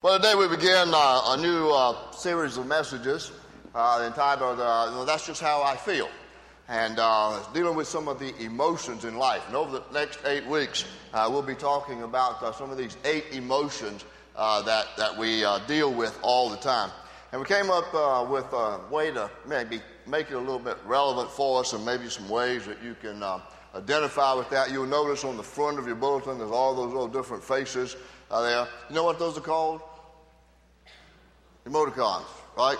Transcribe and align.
Well, 0.00 0.16
today 0.16 0.36
we 0.36 0.46
begin 0.46 0.92
uh, 0.94 1.34
a 1.34 1.36
new 1.42 1.70
uh, 1.70 2.12
series 2.12 2.56
of 2.56 2.68
messages 2.68 3.32
uh, 3.74 4.04
entitled 4.06 4.60
uh, 4.60 5.04
That's 5.04 5.26
Just 5.26 5.40
How 5.40 5.60
I 5.60 5.76
Feel. 5.76 6.08
And 6.68 7.00
uh, 7.00 7.42
dealing 7.52 7.74
with 7.74 7.88
some 7.88 8.06
of 8.06 8.20
the 8.20 8.32
emotions 8.40 9.04
in 9.04 9.16
life. 9.16 9.42
And 9.48 9.56
over 9.56 9.72
the 9.72 9.82
next 9.92 10.20
eight 10.24 10.46
weeks, 10.46 10.84
uh, 11.12 11.26
we'll 11.28 11.42
be 11.42 11.56
talking 11.56 12.04
about 12.04 12.54
some 12.54 12.70
of 12.70 12.78
these 12.78 12.96
eight 13.04 13.24
emotions 13.32 14.04
that, 14.36 14.86
that 14.96 15.18
we 15.18 15.44
deal 15.66 15.92
with 15.92 16.16
all 16.22 16.48
the 16.48 16.58
time. 16.58 16.92
And 17.32 17.40
we 17.40 17.46
came 17.48 17.68
up 17.68 17.92
with 18.30 18.46
a 18.52 18.80
way 18.92 19.10
to 19.10 19.28
maybe 19.48 19.80
make 20.06 20.30
it 20.30 20.34
a 20.34 20.38
little 20.38 20.60
bit 20.60 20.76
relevant 20.86 21.28
for 21.28 21.58
us 21.58 21.72
and 21.72 21.84
maybe 21.84 22.08
some 22.08 22.28
ways 22.28 22.66
that 22.66 22.80
you 22.84 22.94
can 23.02 23.20
identify 23.74 24.32
with 24.34 24.48
that. 24.50 24.70
You'll 24.70 24.86
notice 24.86 25.24
on 25.24 25.36
the 25.36 25.42
front 25.42 25.80
of 25.80 25.88
your 25.88 25.96
bulletin, 25.96 26.38
there's 26.38 26.52
all 26.52 26.76
those 26.76 26.92
little 26.92 27.08
different 27.08 27.42
faces 27.42 27.96
uh, 28.30 28.42
there. 28.42 28.68
You 28.88 28.94
know 28.94 29.02
what 29.02 29.18
those 29.18 29.36
are 29.36 29.40
called? 29.40 29.80
Emoticons, 31.68 32.24
right? 32.56 32.78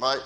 Right? 0.00 0.20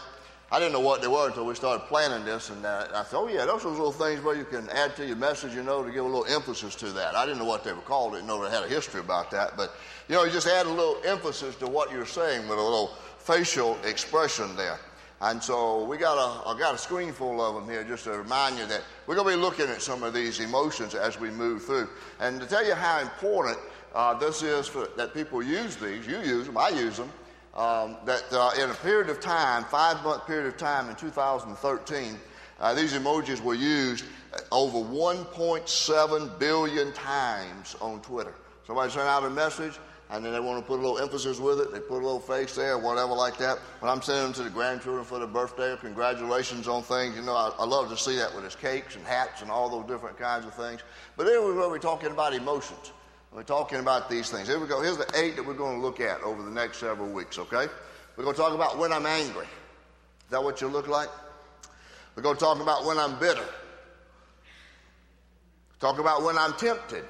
I 0.52 0.58
didn't 0.58 0.72
know 0.72 0.80
what 0.80 1.00
they 1.00 1.08
were 1.08 1.28
until 1.28 1.46
we 1.46 1.54
started 1.54 1.86
planning 1.86 2.24
this, 2.24 2.50
and 2.50 2.64
uh, 2.64 2.88
I 2.92 3.04
said, 3.04 3.16
"Oh 3.16 3.28
yeah, 3.28 3.44
those 3.44 3.64
are 3.64 3.68
those 3.68 3.78
little 3.78 3.92
things 3.92 4.22
where 4.22 4.34
you 4.34 4.44
can 4.44 4.68
add 4.70 4.96
to 4.96 5.06
your 5.06 5.16
message, 5.16 5.54
you 5.54 5.62
know, 5.62 5.84
to 5.84 5.92
give 5.92 6.04
a 6.04 6.08
little 6.08 6.26
emphasis 6.26 6.74
to 6.76 6.90
that." 6.92 7.14
I 7.14 7.24
didn't 7.24 7.38
know 7.38 7.44
what 7.44 7.62
they 7.62 7.72
were 7.72 7.80
called; 7.82 8.14
I 8.14 8.16
didn't 8.16 8.28
know 8.28 8.42
they 8.44 8.50
had 8.50 8.64
a 8.64 8.68
history 8.68 9.00
about 9.00 9.30
that, 9.30 9.56
but 9.56 9.74
you 10.08 10.14
know, 10.14 10.24
you 10.24 10.32
just 10.32 10.48
add 10.48 10.66
a 10.66 10.70
little 10.70 11.00
emphasis 11.04 11.54
to 11.56 11.68
what 11.68 11.92
you're 11.92 12.06
saying 12.06 12.48
with 12.48 12.58
a 12.58 12.62
little 12.62 12.96
facial 13.18 13.78
expression 13.84 14.56
there. 14.56 14.78
And 15.20 15.42
so 15.42 15.84
we 15.84 15.98
got 15.98 16.16
a, 16.16 16.48
I 16.48 16.58
got 16.58 16.74
a 16.74 16.78
screen 16.78 17.12
full 17.12 17.42
of 17.42 17.54
them 17.54 17.68
here 17.68 17.84
just 17.84 18.04
to 18.04 18.12
remind 18.12 18.58
you 18.58 18.66
that 18.66 18.82
we're 19.06 19.16
going 19.16 19.28
to 19.28 19.36
be 19.36 19.40
looking 19.40 19.68
at 19.68 19.82
some 19.82 20.02
of 20.02 20.14
these 20.14 20.40
emotions 20.40 20.94
as 20.94 21.20
we 21.20 21.30
move 21.30 21.62
through. 21.64 21.88
And 22.20 22.40
to 22.40 22.46
tell 22.46 22.66
you 22.66 22.74
how 22.74 23.00
important 23.00 23.58
uh, 23.94 24.14
this 24.14 24.42
is 24.42 24.66
for, 24.66 24.88
that 24.96 25.12
people 25.12 25.42
use 25.42 25.76
these, 25.76 26.06
you 26.06 26.18
use 26.20 26.46
them, 26.46 26.56
I 26.56 26.70
use 26.70 26.96
them, 26.96 27.12
um, 27.54 27.96
that 28.04 28.24
uh, 28.32 28.50
in 28.62 28.70
a 28.70 28.74
period 28.74 29.10
of 29.10 29.20
time, 29.20 29.64
five 29.64 30.02
month 30.04 30.26
period 30.26 30.46
of 30.46 30.56
time 30.56 30.88
in 30.88 30.96
2013, 30.96 32.16
uh, 32.60 32.74
these 32.74 32.92
emojis 32.92 33.40
were 33.42 33.54
used 33.54 34.04
over 34.52 34.78
1.7 34.78 36.38
billion 36.38 36.92
times 36.92 37.76
on 37.80 38.00
Twitter. 38.02 38.34
Somebody 38.66 38.92
sent 38.92 39.08
out 39.08 39.24
a 39.24 39.30
message, 39.30 39.78
and 40.10 40.24
then 40.24 40.32
they 40.32 40.40
want 40.40 40.60
to 40.60 40.66
put 40.66 40.78
a 40.78 40.82
little 40.82 40.98
emphasis 40.98 41.38
with 41.38 41.60
it. 41.60 41.72
They 41.72 41.80
put 41.80 42.02
a 42.02 42.06
little 42.06 42.20
face 42.20 42.54
there, 42.54 42.78
whatever 42.78 43.14
like 43.14 43.36
that. 43.38 43.58
When 43.80 43.90
I'm 43.90 44.02
sending 44.02 44.24
them 44.24 44.32
to 44.34 44.42
the 44.42 44.50
grandchildren 44.50 45.04
for 45.04 45.18
their 45.18 45.28
birthday 45.28 45.76
congratulations 45.80 46.68
on 46.68 46.82
things, 46.82 47.16
you 47.16 47.22
know, 47.22 47.34
I, 47.34 47.52
I 47.58 47.64
love 47.64 47.88
to 47.90 47.96
see 47.96 48.16
that 48.16 48.32
with 48.34 48.44
his 48.44 48.54
cakes 48.54 48.94
and 48.96 49.04
hats 49.04 49.42
and 49.42 49.50
all 49.50 49.68
those 49.68 49.86
different 49.86 50.18
kinds 50.18 50.46
of 50.46 50.54
things. 50.54 50.82
But 51.16 51.26
anyway, 51.26 51.52
we're 51.54 51.78
talking 51.78 52.10
about 52.10 52.34
emotions. 52.34 52.92
We're 53.32 53.42
talking 53.44 53.78
about 53.78 54.10
these 54.10 54.28
things. 54.28 54.48
Here 54.48 54.58
we 54.58 54.66
go. 54.66 54.82
Here's 54.82 54.96
the 54.96 55.08
eight 55.14 55.36
that 55.36 55.46
we're 55.46 55.54
going 55.54 55.76
to 55.76 55.82
look 55.82 56.00
at 56.00 56.20
over 56.22 56.42
the 56.42 56.50
next 56.50 56.78
several 56.78 57.08
weeks, 57.08 57.38
okay? 57.38 57.66
We're 58.16 58.24
going 58.24 58.34
to 58.34 58.42
talk 58.42 58.54
about 58.54 58.76
when 58.76 58.92
I'm 58.92 59.06
angry. 59.06 59.46
Is 59.46 60.30
that 60.30 60.42
what 60.42 60.60
you 60.60 60.66
look 60.66 60.88
like? 60.88 61.08
We're 62.16 62.24
going 62.24 62.36
to 62.36 62.40
talk 62.40 62.60
about 62.60 62.84
when 62.84 62.98
I'm 62.98 63.18
bitter. 63.20 63.44
Talk 65.78 66.00
about 66.00 66.24
when 66.24 66.36
I'm 66.36 66.54
tempted. 66.54 67.04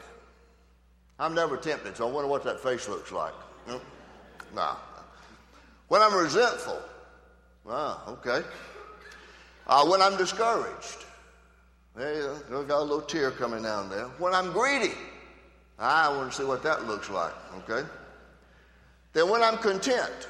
I'm 1.18 1.34
never 1.34 1.56
tempted, 1.56 1.96
so 1.96 2.06
I 2.08 2.10
wonder 2.10 2.28
what 2.28 2.44
that 2.44 2.60
face 2.60 2.88
looks 2.88 3.12
like. 3.12 3.34
No. 3.66 3.80
Nah. 4.54 4.76
When 5.88 6.02
I'm 6.02 6.14
resentful. 6.14 6.80
Ah, 7.68 8.08
okay. 8.08 8.46
Uh, 9.66 9.86
when 9.86 10.00
I'm 10.02 10.16
discouraged. 10.16 11.04
You 11.98 12.38
go. 12.48 12.64
Got 12.64 12.78
a 12.78 12.82
little 12.82 13.00
tear 13.00 13.30
coming 13.30 13.62
down 13.62 13.88
there. 13.90 14.06
When 14.18 14.34
I'm 14.34 14.52
greedy. 14.52 14.92
I 15.80 16.08
want 16.14 16.30
to 16.30 16.36
see 16.36 16.44
what 16.44 16.62
that 16.62 16.86
looks 16.86 17.08
like, 17.08 17.32
okay? 17.58 17.88
Then 19.12 19.28
when 19.28 19.42
I'm 19.42 19.56
content. 19.58 20.28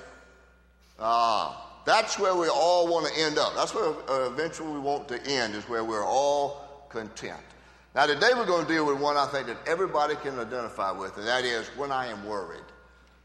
Ah, 0.99 1.83
that's 1.85 2.19
where 2.19 2.37
we 2.37 2.49
all 2.49 2.87
want 2.87 3.13
to 3.13 3.21
end 3.21 3.39
up. 3.39 3.55
That's 3.57 3.75
where 3.75 3.89
uh, 4.09 4.31
eventually 4.31 4.71
we 4.71 4.79
want 4.79 5.09
to 5.09 5.21
end, 5.27 5.55
is 5.55 5.69
where 5.69 5.83
we're 5.83 6.05
all 6.05 6.87
content. 6.89 7.41
Now, 7.95 8.07
today 8.07 8.31
we're 8.37 8.47
going 8.47 8.67
to 8.67 8.73
deal 8.73 8.87
with 8.87 9.01
one 9.01 9.17
I 9.17 9.27
think 9.27 9.49
that 9.49 9.57
everybody 9.67 10.15
can 10.17 10.39
identify 10.39 10.93
with, 10.93 11.17
and 11.17 11.27
that 11.27 11.45
is 11.45 11.67
when 11.77 11.91
I 11.91 12.07
am 12.07 12.25
worried. 12.25 12.63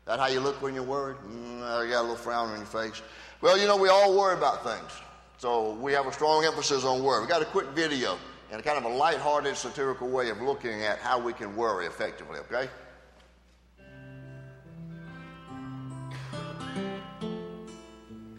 That 0.05 0.19
how 0.19 0.27
you 0.27 0.39
look 0.39 0.61
when 0.61 0.73
you're 0.73 0.83
worried? 0.83 1.17
Mm, 1.27 1.59
got 1.59 1.99
a 1.99 2.01
little 2.01 2.15
frown 2.15 2.49
on 2.49 2.57
your 2.57 2.65
face. 2.65 3.01
Well, 3.41 3.57
you 3.57 3.67
know, 3.67 3.77
we 3.77 3.89
all 3.89 4.17
worry 4.17 4.35
about 4.35 4.63
things. 4.63 4.91
So 5.37 5.73
we 5.73 5.93
have 5.93 6.07
a 6.07 6.13
strong 6.13 6.45
emphasis 6.45 6.85
on 6.85 7.03
worry. 7.03 7.21
We 7.21 7.27
got 7.27 7.41
a 7.41 7.45
quick 7.45 7.67
video 7.69 8.17
and 8.51 8.63
kind 8.63 8.77
of 8.77 8.85
a 8.85 8.95
light-hearted, 8.95 9.55
satirical 9.55 10.09
way 10.09 10.29
of 10.29 10.41
looking 10.41 10.83
at 10.83 10.99
how 10.99 11.19
we 11.19 11.33
can 11.33 11.55
worry 11.55 11.85
effectively, 11.85 12.39
okay? 12.39 12.69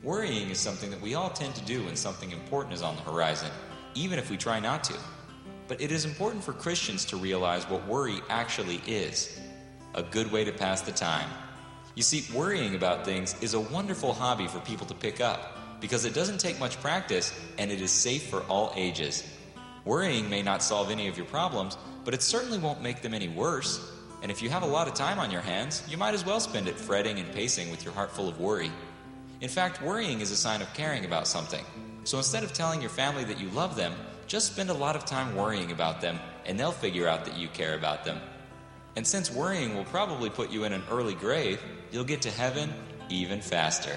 Worrying 0.03 0.51
is 0.51 0.61
something 0.61 0.91
that 0.91 1.01
we 1.01 1.15
all 1.15 1.31
tend 1.31 1.57
to 1.57 1.65
do 1.65 1.83
when 1.85 1.97
something 1.97 2.31
important 2.31 2.75
is 2.75 2.83
on 2.83 2.95
the 2.95 3.03
horizon, 3.03 3.51
even 3.95 4.21
if 4.21 4.31
we 4.31 4.37
try 4.37 4.61
not 4.61 4.85
to. 4.85 4.95
But 5.67 5.81
it 5.81 5.91
is 5.91 6.05
important 6.05 6.45
for 6.45 6.53
Christians 6.53 7.05
to 7.07 7.17
realize 7.17 7.69
what 7.69 7.85
worry 7.89 8.21
actually 8.29 8.81
is 8.87 9.41
a 9.95 10.05
good 10.05 10.31
way 10.31 10.45
to 10.45 10.53
pass 10.53 10.83
the 10.83 10.93
time. 10.93 11.29
You 11.97 12.05
see, 12.05 12.25
worrying 12.33 12.77
about 12.77 13.05
things 13.05 13.35
is 13.43 13.55
a 13.55 13.61
wonderful 13.61 14.13
hobby 14.13 14.47
for 14.47 14.61
people 14.61 14.87
to 14.87 14.95
pick 14.95 15.21
up 15.21 15.81
because 15.81 16.05
it 16.05 16.15
doesn't 16.15 16.39
take 16.39 16.61
much 16.61 16.81
practice 16.81 17.33
and 17.59 17.73
it 17.73 17.81
is 17.81 17.91
safe 17.91 18.29
for 18.29 18.43
all 18.43 18.73
ages. 18.77 19.25
Worrying 19.87 20.29
may 20.29 20.43
not 20.43 20.63
solve 20.65 20.91
any 20.91 21.07
of 21.07 21.17
your 21.17 21.27
problems, 21.27 21.79
but 22.05 22.13
it 22.13 22.21
certainly 22.21 22.59
won't 22.59 22.83
make 22.83 23.03
them 23.03 23.15
any 23.15 23.29
worse. 23.29 23.93
And 24.21 24.33
if 24.33 24.43
you 24.43 24.51
have 24.51 24.65
a 24.65 24.67
lot 24.67 24.89
of 24.89 24.95
time 24.95 25.21
on 25.21 25.31
your 25.31 25.41
hands, 25.41 25.85
you 25.89 25.97
might 25.97 26.13
as 26.13 26.27
well 26.27 26.41
spend 26.41 26.67
it 26.67 26.75
fretting 26.75 27.21
and 27.21 27.33
pacing 27.33 27.71
with 27.71 27.85
your 27.85 27.95
heart 27.95 28.11
full 28.11 28.29
of 28.29 28.41
worry. 28.41 28.73
In 29.41 29.49
fact, 29.49 29.81
worrying 29.81 30.21
is 30.21 30.33
a 30.33 30.37
sign 30.37 30.61
of 30.61 30.75
caring 30.75 31.05
about 31.05 31.29
something. 31.29 31.65
So 32.03 32.19
instead 32.19 32.43
of 32.43 32.53
telling 32.53 32.81
your 32.81 32.91
family 32.91 33.23
that 33.25 33.39
you 33.39 33.49
love 33.51 33.77
them, 33.77 33.95
just 34.27 34.53
spend 34.53 34.71
a 34.71 34.75
lot 34.75 34.97
of 34.97 35.05
time 35.05 35.37
worrying 35.37 35.71
about 35.71 36.01
them, 36.01 36.19
and 36.45 36.59
they'll 36.59 36.73
figure 36.73 37.07
out 37.07 37.25
that 37.25 37.37
you 37.37 37.47
care 37.49 37.77
about 37.77 38.05
them. 38.05 38.21
And 38.97 39.07
since 39.07 39.31
worrying 39.31 39.77
will 39.77 39.85
probably 39.85 40.31
put 40.31 40.51
you 40.51 40.65
in 40.65 40.73
an 40.73 40.83
early 40.91 41.15
grave, 41.15 41.63
you'll 41.93 42.05
get 42.05 42.23
to 42.23 42.31
heaven 42.31 42.73
even 43.09 43.41
faster. 43.41 43.97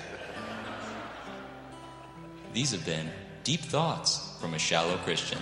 These 2.53 2.71
have 2.71 2.85
been 2.85 3.09
Deep 3.43 3.61
Thoughts 3.61 4.37
from 4.39 4.53
a 4.53 4.59
Shallow 4.59 4.97
Christian. 4.97 5.39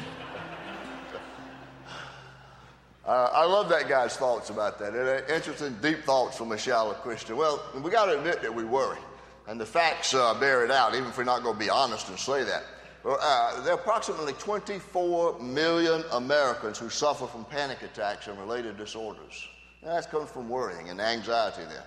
Uh, 3.07 3.29
I 3.31 3.45
love 3.45 3.69
that 3.69 3.87
guy's 3.87 4.17
thoughts 4.17 4.49
about 4.49 4.77
that. 4.79 4.93
Uh, 4.93 5.33
interesting, 5.33 5.77
deep 5.81 6.03
thoughts 6.03 6.37
from 6.37 6.51
a 6.51 6.57
shallow 6.57 6.93
Christian. 6.93 7.37
Well, 7.37 7.63
we 7.81 7.89
got 7.89 8.07
to 8.07 8.17
admit 8.17 8.41
that 8.41 8.53
we 8.53 8.65
worry, 8.65 8.99
and 9.47 9.57
the 9.57 9.65
facts 9.65 10.13
uh, 10.13 10.37
bear 10.37 10.65
it 10.65 10.71
out, 10.71 10.93
even 10.93 11.07
if 11.07 11.17
we're 11.17 11.23
not 11.23 11.41
going 11.41 11.55
to 11.55 11.59
be 11.59 11.69
honest 11.69 12.09
and 12.09 12.19
say 12.19 12.43
that. 12.43 12.63
Uh, 13.05 13.61
there 13.61 13.73
are 13.73 13.79
approximately 13.79 14.33
24 14.33 15.39
million 15.39 16.03
Americans 16.11 16.77
who 16.77 16.89
suffer 16.89 17.25
from 17.27 17.45
panic 17.45 17.81
attacks 17.81 18.27
and 18.27 18.37
related 18.37 18.75
disorders. 18.75 19.47
And 19.81 19.91
that 19.91 20.11
comes 20.11 20.29
from 20.29 20.49
worrying 20.49 20.89
and 20.89 20.99
anxiety 20.99 21.63
there. 21.69 21.85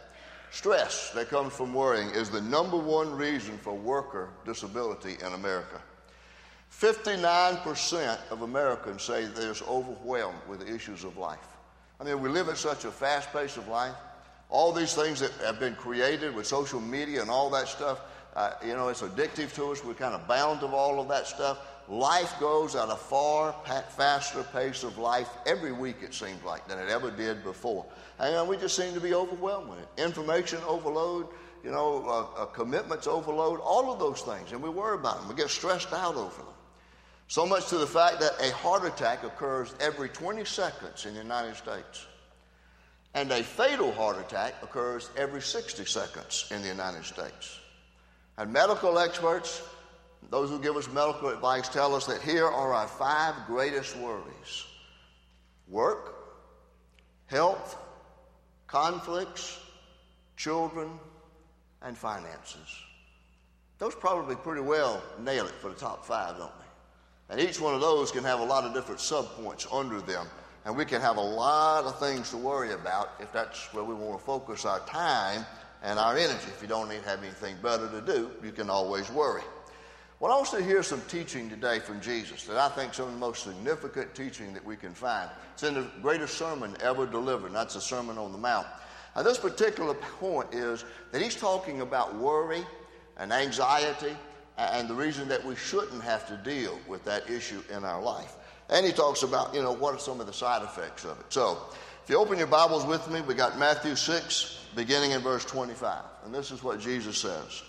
Stress 0.51 1.11
that 1.11 1.29
comes 1.29 1.53
from 1.53 1.75
worrying 1.75 2.09
is 2.11 2.31
the 2.31 2.41
number 2.41 2.79
one 2.79 3.13
reason 3.13 3.59
for 3.59 3.75
worker 3.75 4.31
disability 4.47 5.19
in 5.25 5.35
America. 5.35 5.83
59% 6.73 8.19
of 8.31 8.43
Americans 8.43 9.03
say 9.03 9.27
they're 9.27 9.55
overwhelmed 9.69 10.39
with 10.49 10.61
the 10.61 10.75
issues 10.75 11.05
of 11.05 11.17
life. 11.17 11.39
I 12.01 12.05
mean, 12.05 12.21
we 12.23 12.31
live 12.31 12.49
at 12.49 12.57
such 12.57 12.85
a 12.85 12.91
fast 12.91 13.31
pace 13.33 13.57
of 13.57 13.69
life. 13.69 13.95
All 14.49 14.73
these 14.73 14.95
things 14.95 15.21
that 15.21 15.33
have 15.45 15.61
been 15.61 15.75
created 15.75 16.35
with 16.35 16.47
social 16.47 16.81
media 16.81 17.21
and 17.21 17.31
all 17.31 17.51
that 17.51 17.69
stuff, 17.69 18.01
uh, 18.35 18.53
you 18.65 18.73
know, 18.75 18.89
it's 18.89 19.03
addictive 19.03 19.55
to 19.55 19.73
us. 19.73 19.85
We're 19.85 19.95
kind 19.95 20.15
of 20.15 20.27
bound 20.27 20.61
to 20.61 20.67
all 20.69 21.01
of 21.01 21.09
that 21.09 21.27
stuff. 21.27 21.59
Life 21.89 22.39
goes 22.39 22.77
at 22.77 22.89
a 22.89 22.97
far 22.97 23.55
faster 23.97 24.43
pace 24.45 24.85
of 24.85 24.97
life 24.97 25.29
every 25.45 25.73
week, 25.73 25.97
it 26.03 26.15
seems 26.15 26.43
like, 26.45 26.67
than 26.69 26.79
it 26.79 26.89
ever 26.89 27.11
did 27.11 27.43
before. 27.43 27.85
And 28.19 28.49
we 28.49 28.57
just 28.57 28.77
seem 28.77 28.95
to 28.95 29.01
be 29.01 29.13
overwhelmed 29.13 29.71
with 29.71 29.81
it. 29.81 29.89
Information 30.03 30.61
overload, 30.67 31.27
you 31.65 31.71
know, 31.71 32.05
uh, 32.07 32.43
uh, 32.43 32.47
commitments 32.47 33.07
overload, 33.07 33.61
all 33.61 33.93
of 33.93 33.99
those 33.99 34.23
things. 34.23 34.53
And 34.53 34.63
we 34.63 34.71
worry 34.71 34.95
about 34.95 35.19
them. 35.19 35.29
We 35.29 35.35
get 35.35 35.51
stressed 35.51 35.93
out 35.93 36.15
over 36.15 36.37
them. 36.37 36.55
So 37.31 37.47
much 37.47 37.69
to 37.69 37.79
the 37.79 37.87
fact 37.87 38.19
that 38.19 38.33
a 38.41 38.53
heart 38.53 38.85
attack 38.85 39.23
occurs 39.23 39.73
every 39.79 40.09
20 40.09 40.45
seconds 40.45 41.07
in 41.07 41.15
the 41.15 41.21
United 41.21 41.55
States. 41.55 42.09
And 43.15 43.31
a 43.31 43.45
fatal 43.45 43.93
heart 43.93 44.19
attack 44.19 44.55
occurs 44.65 45.11
every 45.17 45.41
60 45.41 45.85
seconds 45.85 46.49
in 46.51 46.61
the 46.61 46.67
United 46.67 47.05
States. 47.05 47.61
And 48.37 48.53
medical 48.53 48.99
experts, 48.99 49.63
those 50.29 50.51
who 50.51 50.59
give 50.59 50.75
us 50.75 50.89
medical 50.89 51.29
advice, 51.29 51.69
tell 51.69 51.95
us 51.95 52.05
that 52.07 52.21
here 52.21 52.47
are 52.47 52.75
our 52.75 52.89
five 52.89 53.37
greatest 53.47 53.97
worries 53.99 54.65
work, 55.69 56.17
health, 57.27 57.79
conflicts, 58.67 59.57
children, 60.37 60.91
and 61.83 61.97
finances. 61.97 62.77
Those 63.79 63.95
probably 63.95 64.35
pretty 64.35 64.63
well 64.63 65.01
nail 65.21 65.47
it 65.47 65.55
for 65.61 65.69
the 65.69 65.77
top 65.77 66.05
five, 66.05 66.37
don't 66.37 66.59
they? 66.59 66.60
And 67.31 67.41
each 67.41 67.61
one 67.61 67.75
of 67.75 67.81
those 67.81 68.11
can 68.11 68.25
have 68.25 68.41
a 68.41 68.45
lot 68.45 68.65
of 68.65 68.75
different 68.75 69.01
subpoints 69.01 69.73
under 69.73 70.01
them. 70.01 70.27
And 70.65 70.77
we 70.77 70.85
can 70.85 71.01
have 71.01 71.17
a 71.17 71.23
lot 71.23 71.85
of 71.85 71.99
things 71.99 72.31
to 72.31 72.37
worry 72.37 72.73
about 72.73 73.13
if 73.21 73.33
that's 73.33 73.73
where 73.73 73.85
we 73.85 73.95
want 73.95 74.19
to 74.19 74.25
focus 74.25 74.65
our 74.65 74.81
time 74.81 75.47
and 75.83 75.99
our 75.99 76.17
energy. 76.17 76.49
If 76.49 76.61
you 76.61 76.69
don't 76.69 76.91
have 76.91 77.23
anything 77.23 77.57
better 77.63 77.89
to 77.89 78.01
do, 78.01 78.31
you 78.45 78.53
can 78.53 78.69
always 78.69 79.11
worry. 79.11 79.43
Well, 80.19 80.33
I 80.33 80.37
want 80.37 80.51
to 80.51 80.63
hear 80.63 80.83
some 80.83 81.01
teaching 81.09 81.49
today 81.49 81.79
from 81.79 82.01
Jesus 82.03 82.45
that 82.45 82.59
I 82.59 82.69
think 82.69 82.91
is 82.91 82.97
some 82.99 83.07
of 83.07 83.13
the 83.13 83.19
most 83.19 83.45
significant 83.45 84.15
teaching 84.15 84.53
that 84.53 84.63
we 84.63 84.77
can 84.77 84.93
find. 84.93 85.31
It's 85.55 85.63
in 85.63 85.73
the 85.73 85.87
greatest 86.03 86.37
sermon 86.37 86.77
ever 86.83 87.07
delivered, 87.07 87.47
and 87.47 87.57
that's 87.57 87.73
the 87.73 87.81
Sermon 87.81 88.19
on 88.19 88.33
the 88.33 88.37
Mount. 88.37 88.67
Now, 89.17 89.23
this 89.23 89.39
particular 89.39 89.95
point 89.95 90.53
is 90.53 90.85
that 91.13 91.23
he's 91.23 91.37
talking 91.37 91.81
about 91.81 92.15
worry 92.17 92.63
and 93.17 93.33
anxiety 93.33 94.15
and 94.61 94.89
the 94.89 94.95
reason 94.95 95.29
that 95.29 95.45
we 95.45 95.57
shouldn't 95.57 96.03
have 96.03 96.27
to 96.29 96.37
deal 96.37 96.79
with 96.87 97.05
that 97.05 97.29
issue 97.31 97.63
in 97.75 97.85
our 97.85 98.01
life. 98.01 98.35
And 98.69 98.85
he 98.85 98.93
talks 98.93 99.23
about, 99.23 99.55
you 99.55 99.63
know, 99.63 99.73
what 99.73 99.95
are 99.95 99.99
some 99.99 100.21
of 100.21 100.27
the 100.27 100.33
side 100.33 100.63
effects 100.63 101.05
of 101.05 101.19
it. 101.19 101.27
So, 101.31 101.59
if 102.05 102.11
you 102.11 102.19
open 102.19 102.39
your 102.39 102.47
Bibles 102.47 102.85
with 102.85 103.09
me, 103.11 103.21
we 103.21 103.35
got 103.35 103.59
Matthew 103.59 103.95
6, 103.97 104.67
beginning 104.77 105.13
in 105.13 105.23
verse 105.23 105.45
25. 105.45 106.03
And 106.25 106.35
this 106.35 106.51
is 106.51 106.63
what 106.63 106.79
Jesus 106.79 107.19
says 107.19 107.63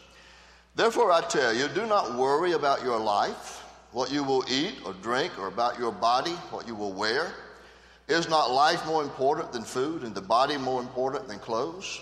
Therefore, 0.75 1.11
I 1.11 1.21
tell 1.21 1.53
you, 1.53 1.67
do 1.69 1.85
not 1.85 2.17
worry 2.17 2.53
about 2.53 2.83
your 2.83 2.99
life, 2.99 3.63
what 3.91 4.11
you 4.11 4.23
will 4.23 4.43
eat 4.49 4.79
or 4.85 4.93
drink, 4.93 5.37
or 5.39 5.47
about 5.47 5.79
your 5.79 5.91
body, 5.91 6.31
what 6.51 6.67
you 6.67 6.75
will 6.75 6.93
wear. 6.93 7.33
Is 8.07 8.27
not 8.27 8.51
life 8.51 8.85
more 8.85 9.03
important 9.03 9.53
than 9.53 9.63
food, 9.63 10.03
and 10.03 10.13
the 10.13 10.21
body 10.21 10.57
more 10.57 10.81
important 10.81 11.27
than 11.27 11.39
clothes? 11.39 12.01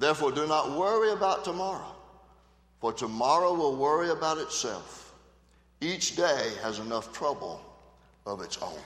Therefore, 0.00 0.32
do 0.32 0.46
not 0.46 0.78
worry 0.78 1.12
about 1.12 1.44
tomorrow, 1.44 1.94
for 2.80 2.90
tomorrow 2.90 3.52
will 3.52 3.76
worry 3.76 4.08
about 4.08 4.38
itself. 4.38 5.14
Each 5.82 6.16
day 6.16 6.52
has 6.62 6.78
enough 6.78 7.12
trouble 7.12 7.60
of 8.26 8.40
its 8.40 8.56
own. 8.62 8.78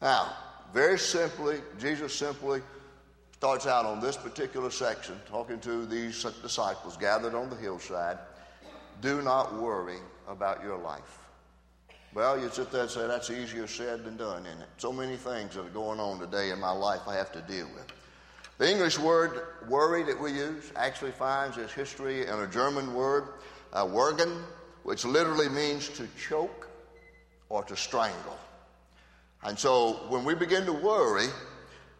Now, 0.00 0.34
very 0.72 0.98
simply, 0.98 1.60
Jesus 1.78 2.14
simply 2.14 2.62
starts 3.32 3.66
out 3.66 3.84
on 3.84 4.00
this 4.00 4.16
particular 4.16 4.70
section 4.70 5.20
talking 5.28 5.60
to 5.60 5.84
these 5.84 6.22
disciples 6.40 6.96
gathered 6.96 7.34
on 7.34 7.50
the 7.50 7.56
hillside 7.56 8.16
do 9.02 9.20
not 9.20 9.54
worry 9.60 9.98
about 10.26 10.62
your 10.62 10.78
life. 10.78 11.18
Well, 12.14 12.40
you 12.40 12.48
sit 12.48 12.70
there 12.70 12.82
and 12.82 12.90
say, 12.90 13.06
that's 13.06 13.28
easier 13.28 13.66
said 13.66 14.04
than 14.04 14.16
done, 14.16 14.46
isn't 14.46 14.62
it? 14.62 14.68
So 14.78 14.92
many 14.92 15.16
things 15.16 15.56
that 15.56 15.66
are 15.66 15.70
going 15.70 16.00
on 16.00 16.20
today 16.20 16.50
in 16.50 16.60
my 16.60 16.72
life 16.72 17.00
I 17.06 17.16
have 17.16 17.32
to 17.32 17.42
deal 17.42 17.66
with. 17.74 17.92
The 18.58 18.70
English 18.70 18.98
word 18.98 19.42
worry 19.68 20.04
that 20.04 20.20
we 20.20 20.32
use 20.32 20.70
actually 20.76 21.10
finds 21.10 21.56
its 21.56 21.72
history 21.72 22.26
in 22.26 22.34
a 22.38 22.46
German 22.46 22.94
word, 22.94 23.28
uh, 23.72 23.84
würgen, 23.84 24.42
which 24.84 25.04
literally 25.04 25.48
means 25.48 25.88
to 25.90 26.06
choke 26.16 26.68
or 27.48 27.64
to 27.64 27.76
strangle. 27.76 28.38
And 29.42 29.58
so 29.58 30.00
when 30.08 30.24
we 30.24 30.34
begin 30.34 30.64
to 30.66 30.72
worry, 30.72 31.26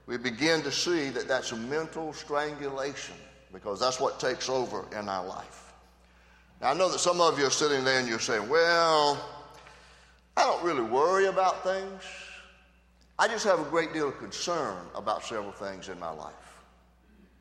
we 0.06 0.16
begin 0.16 0.62
to 0.62 0.70
see 0.70 1.10
that 1.10 1.26
that's 1.26 1.52
a 1.52 1.56
mental 1.56 2.12
strangulation 2.12 3.16
because 3.52 3.80
that's 3.80 3.98
what 3.98 4.20
takes 4.20 4.48
over 4.48 4.84
in 4.96 5.08
our 5.08 5.26
life. 5.26 5.72
Now, 6.60 6.70
I 6.70 6.74
know 6.74 6.88
that 6.90 7.00
some 7.00 7.20
of 7.20 7.38
you 7.38 7.46
are 7.46 7.50
sitting 7.50 7.84
there 7.84 7.98
and 7.98 8.08
you're 8.08 8.20
saying, 8.20 8.48
well, 8.48 9.22
I 10.36 10.42
don't 10.42 10.62
really 10.64 10.82
worry 10.82 11.26
about 11.26 11.64
things. 11.64 12.02
I 13.18 13.28
just 13.28 13.44
have 13.44 13.60
a 13.60 13.64
great 13.64 13.92
deal 13.92 14.08
of 14.08 14.18
concern 14.18 14.76
about 14.94 15.24
several 15.24 15.52
things 15.52 15.88
in 15.88 15.98
my 15.98 16.10
life. 16.10 16.43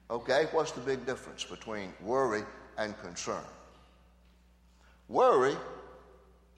Okay, 0.09 0.47
what's 0.51 0.71
the 0.71 0.81
big 0.81 1.05
difference 1.05 1.43
between 1.43 1.93
worry 2.01 2.43
and 2.77 2.97
concern? 3.01 3.43
Worry, 5.07 5.55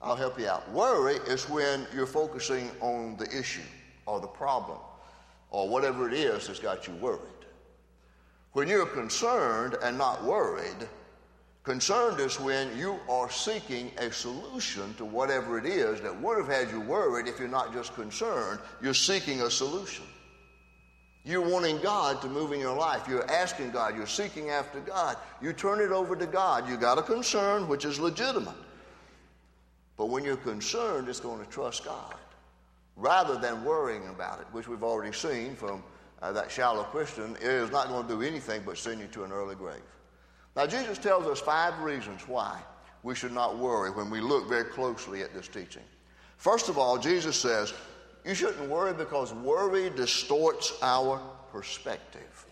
I'll 0.02 0.16
help 0.16 0.38
you 0.38 0.48
out. 0.48 0.70
Worry 0.70 1.16
is 1.26 1.48
when 1.48 1.86
you're 1.94 2.06
focusing 2.06 2.70
on 2.80 3.16
the 3.16 3.26
issue 3.36 3.62
or 4.06 4.20
the 4.20 4.26
problem 4.26 4.78
or 5.50 5.68
whatever 5.68 6.08
it 6.08 6.14
is 6.14 6.46
that's 6.46 6.58
got 6.58 6.86
you 6.86 6.94
worried. 6.94 7.20
When 8.52 8.68
you're 8.68 8.86
concerned 8.86 9.76
and 9.82 9.96
not 9.98 10.24
worried, 10.24 10.88
Concerned 11.66 12.20
is 12.20 12.38
when 12.38 12.78
you 12.78 13.00
are 13.08 13.28
seeking 13.28 13.90
a 13.98 14.12
solution 14.12 14.94
to 14.94 15.04
whatever 15.04 15.58
it 15.58 15.66
is 15.66 16.00
that 16.00 16.16
would 16.22 16.38
have 16.38 16.46
had 16.46 16.70
you 16.70 16.80
worried 16.80 17.26
if 17.26 17.40
you're 17.40 17.48
not 17.48 17.72
just 17.72 17.92
concerned. 17.92 18.60
You're 18.80 18.94
seeking 18.94 19.42
a 19.42 19.50
solution. 19.50 20.04
You're 21.26 21.46
wanting 21.46 21.78
God 21.78 22.22
to 22.22 22.28
move 22.28 22.52
in 22.52 22.60
your 22.60 22.76
life. 22.76 23.08
You're 23.08 23.28
asking 23.28 23.72
God. 23.72 23.96
You're 23.96 24.06
seeking 24.06 24.50
after 24.50 24.78
God. 24.78 25.16
You 25.42 25.52
turn 25.52 25.80
it 25.80 25.90
over 25.90 26.14
to 26.14 26.26
God. 26.26 26.68
You 26.68 26.76
got 26.76 26.98
a 26.98 27.02
concern, 27.02 27.66
which 27.66 27.84
is 27.84 27.98
legitimate. 27.98 28.54
But 29.96 30.06
when 30.06 30.22
you're 30.22 30.36
concerned, 30.36 31.08
it's 31.08 31.18
going 31.18 31.44
to 31.44 31.50
trust 31.50 31.84
God 31.84 32.14
rather 32.94 33.36
than 33.38 33.64
worrying 33.64 34.06
about 34.08 34.40
it, 34.40 34.46
which 34.52 34.68
we've 34.68 34.84
already 34.84 35.12
seen 35.12 35.56
from 35.56 35.82
uh, 36.22 36.30
that 36.30 36.48
shallow 36.48 36.84
Christian. 36.84 37.34
It 37.36 37.48
is 37.48 37.72
not 37.72 37.88
going 37.88 38.06
to 38.06 38.14
do 38.14 38.22
anything 38.22 38.62
but 38.64 38.78
send 38.78 39.00
you 39.00 39.08
to 39.08 39.24
an 39.24 39.32
early 39.32 39.56
grave. 39.56 39.82
Now, 40.54 40.66
Jesus 40.66 40.96
tells 40.96 41.26
us 41.26 41.40
five 41.40 41.76
reasons 41.80 42.22
why 42.28 42.60
we 43.02 43.16
should 43.16 43.32
not 43.32 43.58
worry 43.58 43.90
when 43.90 44.10
we 44.10 44.20
look 44.20 44.48
very 44.48 44.64
closely 44.64 45.22
at 45.22 45.34
this 45.34 45.48
teaching. 45.48 45.82
First 46.36 46.68
of 46.68 46.78
all, 46.78 46.98
Jesus 46.98 47.36
says, 47.36 47.74
you 48.26 48.34
shouldn't 48.34 48.68
worry 48.68 48.92
because 48.92 49.32
worry 49.32 49.90
distorts 49.90 50.72
our 50.82 51.20
perspective. 51.52 52.46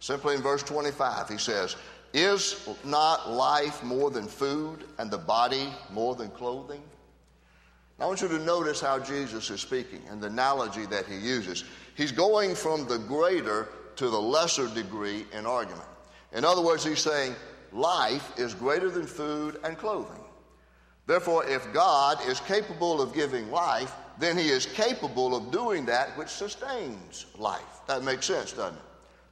Simply 0.00 0.34
in 0.34 0.40
verse 0.40 0.62
25, 0.62 1.28
he 1.28 1.36
says, 1.36 1.76
Is 2.14 2.68
not 2.84 3.30
life 3.30 3.84
more 3.84 4.10
than 4.10 4.26
food 4.26 4.84
and 4.98 5.10
the 5.10 5.18
body 5.18 5.68
more 5.92 6.14
than 6.14 6.30
clothing? 6.30 6.82
I 8.00 8.06
want 8.06 8.22
you 8.22 8.28
to 8.28 8.38
notice 8.38 8.80
how 8.80 8.98
Jesus 8.98 9.50
is 9.50 9.60
speaking 9.60 10.00
and 10.10 10.22
the 10.22 10.28
analogy 10.28 10.86
that 10.86 11.04
he 11.04 11.16
uses. 11.16 11.64
He's 11.94 12.12
going 12.12 12.54
from 12.54 12.88
the 12.88 12.96
greater 12.96 13.68
to 13.96 14.08
the 14.08 14.18
lesser 14.18 14.68
degree 14.68 15.26
in 15.34 15.44
argument. 15.44 15.84
In 16.32 16.42
other 16.42 16.62
words, 16.62 16.82
he's 16.82 17.00
saying 17.00 17.34
life 17.72 18.32
is 18.38 18.54
greater 18.54 18.88
than 18.88 19.06
food 19.06 19.60
and 19.64 19.76
clothing. 19.76 20.24
Therefore, 21.06 21.44
if 21.44 21.70
God 21.74 22.18
is 22.26 22.40
capable 22.40 23.02
of 23.02 23.12
giving 23.12 23.50
life, 23.50 23.92
then 24.18 24.36
he 24.36 24.48
is 24.48 24.66
capable 24.66 25.34
of 25.34 25.50
doing 25.50 25.86
that 25.86 26.16
which 26.16 26.28
sustains 26.28 27.26
life. 27.38 27.80
That 27.86 28.02
makes 28.02 28.26
sense, 28.26 28.52
doesn't 28.52 28.76
it? 28.76 28.82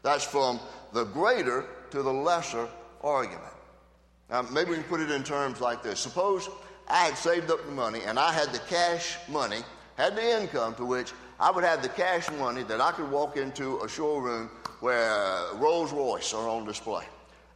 That's 0.02 0.24
from 0.24 0.60
the 0.92 1.04
greater 1.04 1.66
to 1.90 2.02
the 2.02 2.12
lesser 2.12 2.68
argument. 3.02 3.42
Now, 4.30 4.42
maybe 4.42 4.70
we 4.70 4.76
can 4.76 4.84
put 4.84 5.00
it 5.00 5.10
in 5.10 5.24
terms 5.24 5.60
like 5.60 5.82
this. 5.82 5.98
Suppose 5.98 6.48
I 6.88 7.04
had 7.04 7.16
saved 7.16 7.50
up 7.50 7.64
the 7.64 7.72
money 7.72 8.00
and 8.06 8.18
I 8.18 8.32
had 8.32 8.50
the 8.52 8.60
cash 8.60 9.16
money, 9.28 9.60
had 9.96 10.16
the 10.16 10.40
income 10.40 10.74
to 10.76 10.84
which 10.84 11.12
I 11.40 11.50
would 11.50 11.64
have 11.64 11.82
the 11.82 11.88
cash 11.88 12.30
money 12.32 12.62
that 12.64 12.80
I 12.80 12.92
could 12.92 13.10
walk 13.10 13.36
into 13.36 13.80
a 13.80 13.88
showroom 13.88 14.50
where 14.80 15.54
Rolls 15.54 15.92
Royce 15.92 16.34
are 16.34 16.48
on 16.48 16.64
display. 16.64 17.04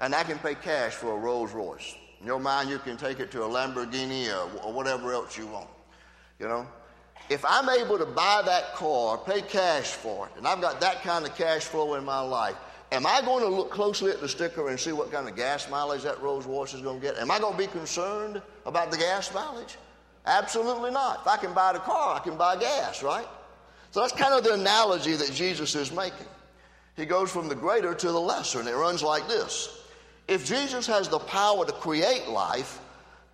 And 0.00 0.14
I 0.14 0.24
can 0.24 0.38
pay 0.38 0.54
cash 0.54 0.94
for 0.94 1.12
a 1.12 1.16
Rolls 1.16 1.52
Royce. 1.52 1.94
In 2.20 2.26
your 2.26 2.40
mind, 2.40 2.70
you 2.70 2.78
can 2.78 2.96
take 2.96 3.20
it 3.20 3.30
to 3.32 3.42
a 3.44 3.48
Lamborghini 3.48 4.28
or, 4.28 4.64
or 4.64 4.72
whatever 4.72 5.12
else 5.12 5.36
you 5.36 5.46
want. 5.46 5.68
You 6.38 6.48
know? 6.48 6.66
If 7.28 7.44
I'm 7.46 7.68
able 7.68 7.98
to 7.98 8.06
buy 8.06 8.42
that 8.44 8.74
car, 8.74 9.18
pay 9.18 9.42
cash 9.42 9.92
for 9.92 10.26
it, 10.26 10.32
and 10.36 10.46
I've 10.46 10.60
got 10.60 10.80
that 10.80 11.02
kind 11.02 11.24
of 11.24 11.34
cash 11.36 11.64
flow 11.64 11.94
in 11.94 12.04
my 12.04 12.20
life, 12.20 12.56
am 12.90 13.06
I 13.06 13.22
going 13.22 13.42
to 13.44 13.48
look 13.48 13.70
closely 13.70 14.10
at 14.10 14.20
the 14.20 14.28
sticker 14.28 14.68
and 14.68 14.78
see 14.78 14.92
what 14.92 15.10
kind 15.10 15.28
of 15.28 15.36
gas 15.36 15.70
mileage 15.70 16.02
that 16.02 16.20
Rolls 16.20 16.46
Royce 16.46 16.74
is 16.74 16.82
going 16.82 17.00
to 17.00 17.06
get? 17.06 17.16
Am 17.18 17.30
I 17.30 17.38
going 17.38 17.52
to 17.52 17.58
be 17.58 17.66
concerned 17.66 18.42
about 18.66 18.90
the 18.90 18.98
gas 18.98 19.32
mileage? 19.32 19.76
Absolutely 20.26 20.90
not. 20.90 21.20
If 21.22 21.26
I 21.26 21.36
can 21.36 21.52
buy 21.52 21.72
the 21.72 21.80
car, 21.80 22.16
I 22.16 22.20
can 22.20 22.36
buy 22.36 22.56
gas, 22.56 23.02
right? 23.02 23.26
So 23.90 24.00
that's 24.00 24.12
kind 24.12 24.34
of 24.34 24.44
the 24.44 24.54
analogy 24.54 25.16
that 25.16 25.32
Jesus 25.32 25.74
is 25.74 25.92
making. 25.92 26.26
He 26.96 27.06
goes 27.06 27.30
from 27.30 27.48
the 27.48 27.54
greater 27.54 27.94
to 27.94 28.06
the 28.06 28.20
lesser, 28.20 28.60
and 28.60 28.68
it 28.68 28.74
runs 28.74 29.02
like 29.02 29.26
this 29.28 29.80
If 30.28 30.44
Jesus 30.46 30.86
has 30.86 31.08
the 31.08 31.18
power 31.18 31.64
to 31.64 31.72
create 31.72 32.28
life, 32.28 32.80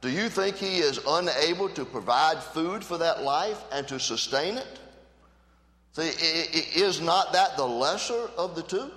do 0.00 0.10
you 0.10 0.28
think 0.28 0.56
he 0.56 0.78
is 0.78 1.00
unable 1.06 1.68
to 1.70 1.84
provide 1.84 2.42
food 2.42 2.84
for 2.84 2.98
that 2.98 3.22
life 3.22 3.62
and 3.72 3.86
to 3.88 3.98
sustain 3.98 4.56
it? 4.56 4.78
See, 5.92 6.02
is 6.02 7.00
not 7.00 7.32
that 7.32 7.56
the 7.56 7.64
lesser 7.64 8.30
of 8.36 8.54
the 8.54 8.62
two? 8.62 8.90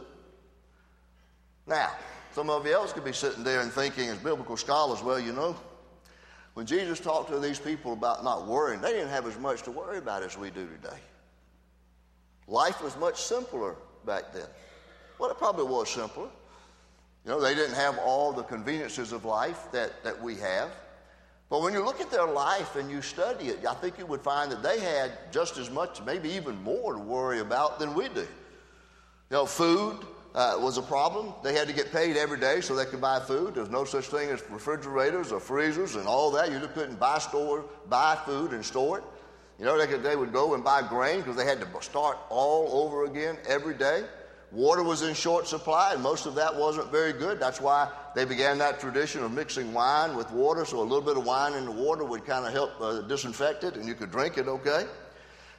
Now, 1.66 1.92
some 2.34 2.50
of 2.50 2.66
you 2.66 2.74
else 2.74 2.94
could 2.94 3.04
be 3.04 3.14
sitting 3.14 3.44
there 3.44 3.62
and 3.62 3.72
thinking, 3.72 4.10
as 4.10 4.18
biblical 4.18 4.58
scholars, 4.58 5.02
well, 5.02 5.20
you 5.20 5.34
know, 5.34 5.56
when 6.54 6.66
Jesus 6.66 7.00
talked 7.00 7.30
to 7.32 7.40
these 7.40 7.60
people 7.60 7.94
about 7.94 8.24
not 8.24 8.46
worrying, 8.46 8.82
they 8.82 8.92
didn't 8.92 9.10
have 9.10 9.26
as 9.26 9.38
much 9.40 9.64
to 9.64 9.72
worry 9.72 9.98
about 9.98 10.22
as 10.22 10.38
we 10.38 10.50
do 10.52 10.68
today. 10.68 10.98
Life 12.48 12.84
was 12.84 12.96
much 12.98 13.22
simpler 13.22 13.76
back 14.06 14.34
then. 14.34 14.48
Well, 15.18 15.32
it 15.32 15.38
probably 15.38 15.66
was 15.66 15.90
simpler. 15.90 16.30
You 17.26 17.32
know, 17.32 17.40
they 17.40 17.56
didn't 17.56 17.76
have 17.76 17.98
all 18.00 18.34
the 18.34 18.44
conveniences 18.44 19.12
of 19.12 19.26
life 19.26 19.72
that, 19.72 20.04
that 20.04 20.22
we 20.22 20.36
have. 20.36 20.72
But 21.52 21.62
when 21.64 21.74
you 21.74 21.84
look 21.84 22.00
at 22.00 22.10
their 22.10 22.26
life 22.26 22.78
and 22.78 22.90
you 22.90 23.02
study 23.02 23.50
it, 23.50 23.66
I 23.68 23.74
think 23.74 24.00
you 24.00 24.06
would 24.06 24.22
find 24.22 24.50
that 24.54 24.64
they 24.64 24.80
had 24.80 25.12
just 25.34 25.58
as 25.58 25.70
much, 25.70 26.02
maybe 26.06 26.30
even 26.30 26.56
more 26.64 26.94
to 26.94 27.00
worry 27.00 27.42
about 27.42 27.78
than 27.78 27.94
we 27.94 28.08
do. 28.08 28.22
You 28.22 28.28
know, 29.32 29.46
food 29.46 29.98
uh, 30.34 30.56
was 30.60 30.78
a 30.78 30.82
problem. 30.82 31.34
They 31.44 31.54
had 31.54 31.68
to 31.68 31.74
get 31.74 31.92
paid 31.92 32.16
every 32.16 32.40
day 32.40 32.62
so 32.62 32.74
they 32.74 32.86
could 32.86 33.02
buy 33.02 33.20
food. 33.20 33.56
There's 33.56 33.70
no 33.70 33.84
such 33.84 34.06
thing 34.06 34.30
as 34.30 34.42
refrigerators 34.50 35.34
or 35.34 35.42
freezers 35.42 35.98
and 35.98 36.08
all 36.08 36.32
that. 36.32 36.50
You 36.54 36.60
just 36.60 36.74
couldn't 36.74 36.98
buy 36.98 37.20
store, 37.20 37.66
buy 37.90 38.18
food 38.26 38.54
and 38.54 38.64
store 38.66 39.00
it. 39.00 39.04
You 39.60 39.66
know, 39.66 39.78
they, 39.78 39.88
could, 39.88 40.04
they 40.04 40.16
would 40.16 40.32
go 40.32 40.54
and 40.54 40.64
buy 40.64 40.82
grain 40.88 41.18
because 41.18 41.36
they 41.36 41.46
had 41.46 41.60
to 41.60 41.68
start 41.82 42.18
all 42.30 42.86
over 42.86 43.04
again 43.04 43.38
every 43.46 43.74
day. 43.74 44.06
Water 44.52 44.84
was 44.84 45.02
in 45.02 45.14
short 45.14 45.48
supply, 45.48 45.94
and 45.94 46.04
most 46.04 46.26
of 46.26 46.36
that 46.36 46.54
wasn't 46.54 46.92
very 46.92 47.14
good. 47.14 47.40
That's 47.40 47.62
why 47.62 47.90
they 48.16 48.26
began 48.26 48.58
that 48.58 48.82
tradition 48.82 49.24
of 49.24 49.32
mixing 49.32 49.74
wine 49.74 50.16
with 50.16 50.30
water, 50.32 50.66
so 50.66 50.80
a 50.80 50.84
little 50.84 51.02
bit 51.02 51.16
of 51.16 51.26
wine 51.26 51.54
in 51.54 51.66
the 51.66 51.72
water 51.72 52.04
would 52.04 52.26
kind 52.26 52.46
of 52.46 52.52
help 52.52 52.72
uh, 52.82 53.02
disinfect 53.02 53.64
it, 53.64 53.76
and 53.76 53.88
you 53.88 53.94
could 53.94 54.12
drink 54.12 54.38
it 54.38 54.50
okay. 54.50 54.86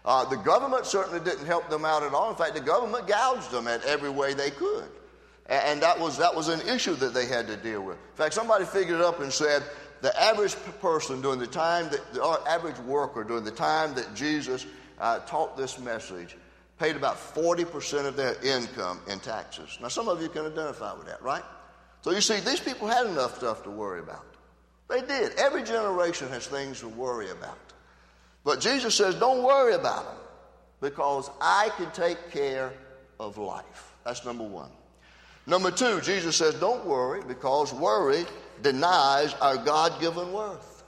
Uh, 0.04 0.25
the 0.26 0.37
government 0.37 0.84
certainly 0.84 1.20
didn't 1.20 1.46
help 1.46 1.70
them 1.70 1.84
out 1.84 2.02
at 2.02 2.12
all. 2.12 2.28
In 2.28 2.37
fact, 2.37 2.54
the 2.54 2.61
government 2.61 3.06
gouged 3.06 3.50
them 3.50 3.66
at 3.66 3.82
every 3.84 4.11
way 4.11 4.34
they 4.34 4.50
could. 4.50 4.88
And 5.46 5.82
that 5.82 5.99
was, 5.99 6.18
that 6.18 6.34
was 6.34 6.49
an 6.49 6.61
issue 6.68 6.94
that 6.96 7.14
they 7.14 7.26
had 7.26 7.46
to 7.49 7.56
deal 7.56 7.82
with. 7.82 7.96
In 7.96 8.16
fact, 8.16 8.34
somebody 8.34 8.64
figured 8.64 9.00
it 9.00 9.04
up 9.04 9.20
and 9.20 9.32
said 9.32 9.62
the 10.00 10.18
average 10.20 10.54
person 10.80 11.20
during 11.20 11.38
the 11.38 11.46
time 11.46 11.88
that, 11.90 12.14
the 12.14 12.22
average 12.46 12.78
worker 12.80 13.25
during 13.25 13.44
the 13.44 13.50
time 13.50 13.94
that 13.94 14.14
Jesus 14.14 14.66
uh, 15.00 15.20
taught 15.20 15.56
this 15.56 15.78
message 15.78 16.37
paid 16.83 16.97
about 16.97 17.17
40% 17.17 18.07
of 18.07 18.17
their 18.17 18.35
income 18.43 18.99
in 19.09 19.21
taxes. 19.21 19.79
Now, 19.81 19.87
some 19.87 20.09
of 20.09 20.21
you 20.21 20.29
can 20.29 20.47
identify 20.47 20.93
with 20.95 21.07
that, 21.07 21.23
right? 21.23 21.45
So 22.01 22.11
you 22.11 22.21
see, 22.21 22.41
these 22.41 22.59
people 22.59 22.89
had 22.89 23.07
enough 23.07 23.37
stuff 23.37 23.62
to 23.62 23.71
worry 23.71 24.01
about. 24.01 24.27
They 24.89 25.01
did. 25.01 25.33
Every 25.39 25.62
generation 25.62 26.29
has 26.31 26.49
things 26.49 26.81
to 26.81 26.89
worry 26.89 27.31
about. 27.31 27.57
But 28.43 28.59
Jesus 28.59 28.97
says, 28.97 29.15
don't 29.15 29.45
worry 29.45 29.75
about 29.75 30.07
them 30.07 30.25
because 30.81 31.31
I 31.41 31.71
can 31.77 31.89
take 31.93 32.33
care 32.33 32.73
of 33.21 33.39
life. 33.39 33.93
That's 34.05 34.25
number 34.25 34.43
one. 34.43 34.71
Number 35.47 35.71
two, 35.71 36.01
Jesus 36.01 36.35
says, 36.35 36.55
don't 36.55 36.85
worry 36.85 37.23
because 37.29 37.73
worry 37.73 38.25
denies 38.61 39.35
our 39.35 39.57
God 39.57 40.01
given 40.01 40.33
worth. 40.33 40.83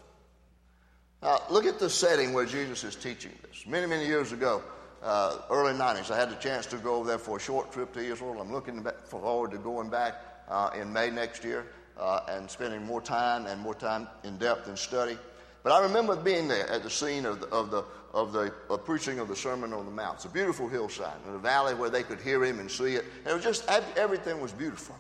Now, 1.23 1.41
look 1.51 1.67
at 1.67 1.79
the 1.79 1.89
setting 1.89 2.33
where 2.33 2.47
Jesus 2.47 2.83
is 2.83 2.97
teaching 2.97 3.33
this. 3.49 3.65
Many, 3.65 3.87
many 3.87 4.07
years 4.07 4.33
ago, 4.33 4.61
uh, 5.05 5.39
early 5.51 5.75
90s, 5.75 6.11
I 6.11 6.19
had 6.19 6.31
the 6.31 6.37
chance 6.37 6.67
to 6.67 6.77
go 6.79 6.97
over 6.97 7.09
there 7.09 7.19
for 7.19 7.37
a 7.37 7.41
short 7.41 7.71
trip 7.71 7.93
to 7.93 8.01
Israel. 8.01 8.41
I'm 8.41 8.51
looking 8.51 8.85
forward 9.07 9.51
to 9.53 9.59
going 9.59 9.91
back 9.91 10.15
uh, 10.49 10.71
in 10.75 10.93
May 10.93 11.11
next 11.11 11.45
year 11.45 11.67
uh, 11.99 12.21
and 12.29 12.51
spending 12.51 12.83
more 12.85 13.01
time 13.01 13.47
and 13.47 13.61
more 13.61 13.75
time 13.75 14.09
in 14.25 14.39
depth 14.39 14.67
and 14.67 14.79
study. 14.79 15.17
But 15.63 15.73
I 15.73 15.83
remember 15.83 16.17
being 16.17 16.49
there 16.49 16.69
at 16.69 16.83
the 16.83 16.91
scene 16.91 17.27
of 17.27 17.41
the, 17.41 17.47
of 17.49 17.71
the, 17.71 17.85
of 18.13 18.33
the 18.33 18.53
of 18.69 18.85
preaching 18.85 19.19
of 19.19 19.29
the 19.29 19.37
Sermon 19.37 19.73
on 19.73 19.87
the 19.87 19.91
Mount. 19.91 20.17
It's 20.17 20.25
a 20.25 20.29
beautiful 20.29 20.69
hillside 20.69 21.17
in 21.29 21.35
a 21.35 21.39
valley 21.39 21.75
where 21.75 21.91
they 21.91 22.03
could 22.03 22.21
hear 22.21 22.45
him 22.45 22.59
and 22.59 22.71
see 22.71 22.95
it. 22.95 23.05
And 23.25 23.29
it 23.29 23.35
was 23.35 23.45
just, 23.45 23.69
everything 23.97 24.41
was 24.41 24.53
beautiful. 24.53 24.97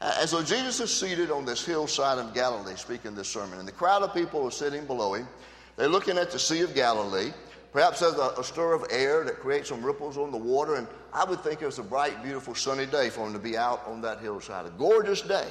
And 0.00 0.28
so 0.28 0.42
Jesus 0.42 0.80
is 0.80 0.94
seated 0.94 1.30
on 1.30 1.44
this 1.44 1.64
hillside 1.64 2.18
of 2.18 2.32
Galilee 2.32 2.76
speaking 2.76 3.14
this 3.14 3.28
sermon. 3.28 3.58
And 3.58 3.66
the 3.66 3.72
crowd 3.72 4.02
of 4.02 4.14
people 4.14 4.44
are 4.46 4.50
sitting 4.52 4.84
below 4.86 5.14
him. 5.14 5.26
They're 5.76 5.88
looking 5.88 6.18
at 6.18 6.30
the 6.30 6.38
Sea 6.38 6.60
of 6.60 6.74
Galilee. 6.74 7.32
Perhaps 7.72 8.00
there's 8.00 8.14
a, 8.14 8.34
a 8.38 8.44
stir 8.44 8.72
of 8.72 8.86
air 8.90 9.24
that 9.24 9.40
creates 9.40 9.68
some 9.68 9.84
ripples 9.84 10.16
on 10.16 10.30
the 10.30 10.38
water. 10.38 10.76
And 10.76 10.86
I 11.12 11.24
would 11.24 11.40
think 11.40 11.62
it 11.62 11.66
was 11.66 11.78
a 11.78 11.82
bright, 11.82 12.22
beautiful, 12.22 12.54
sunny 12.54 12.86
day 12.86 13.10
for 13.10 13.26
him 13.26 13.32
to 13.34 13.38
be 13.38 13.56
out 13.56 13.86
on 13.86 14.00
that 14.02 14.20
hillside. 14.20 14.66
A 14.66 14.70
gorgeous 14.70 15.20
day. 15.20 15.48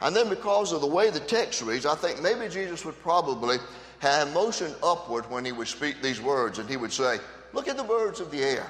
And 0.00 0.16
then 0.16 0.28
because 0.28 0.72
of 0.72 0.80
the 0.80 0.86
way 0.86 1.10
the 1.10 1.20
text 1.20 1.62
reads, 1.62 1.86
I 1.86 1.94
think 1.94 2.20
maybe 2.20 2.48
Jesus 2.48 2.84
would 2.84 3.00
probably 3.02 3.58
have 4.00 4.32
motion 4.34 4.74
upward 4.82 5.30
when 5.30 5.44
he 5.44 5.52
would 5.52 5.68
speak 5.68 6.02
these 6.02 6.20
words, 6.20 6.58
and 6.58 6.68
he 6.68 6.76
would 6.76 6.92
say, 6.92 7.18
Look 7.52 7.68
at 7.68 7.76
the 7.76 7.84
birds 7.84 8.18
of 8.18 8.32
the 8.32 8.42
air, 8.42 8.66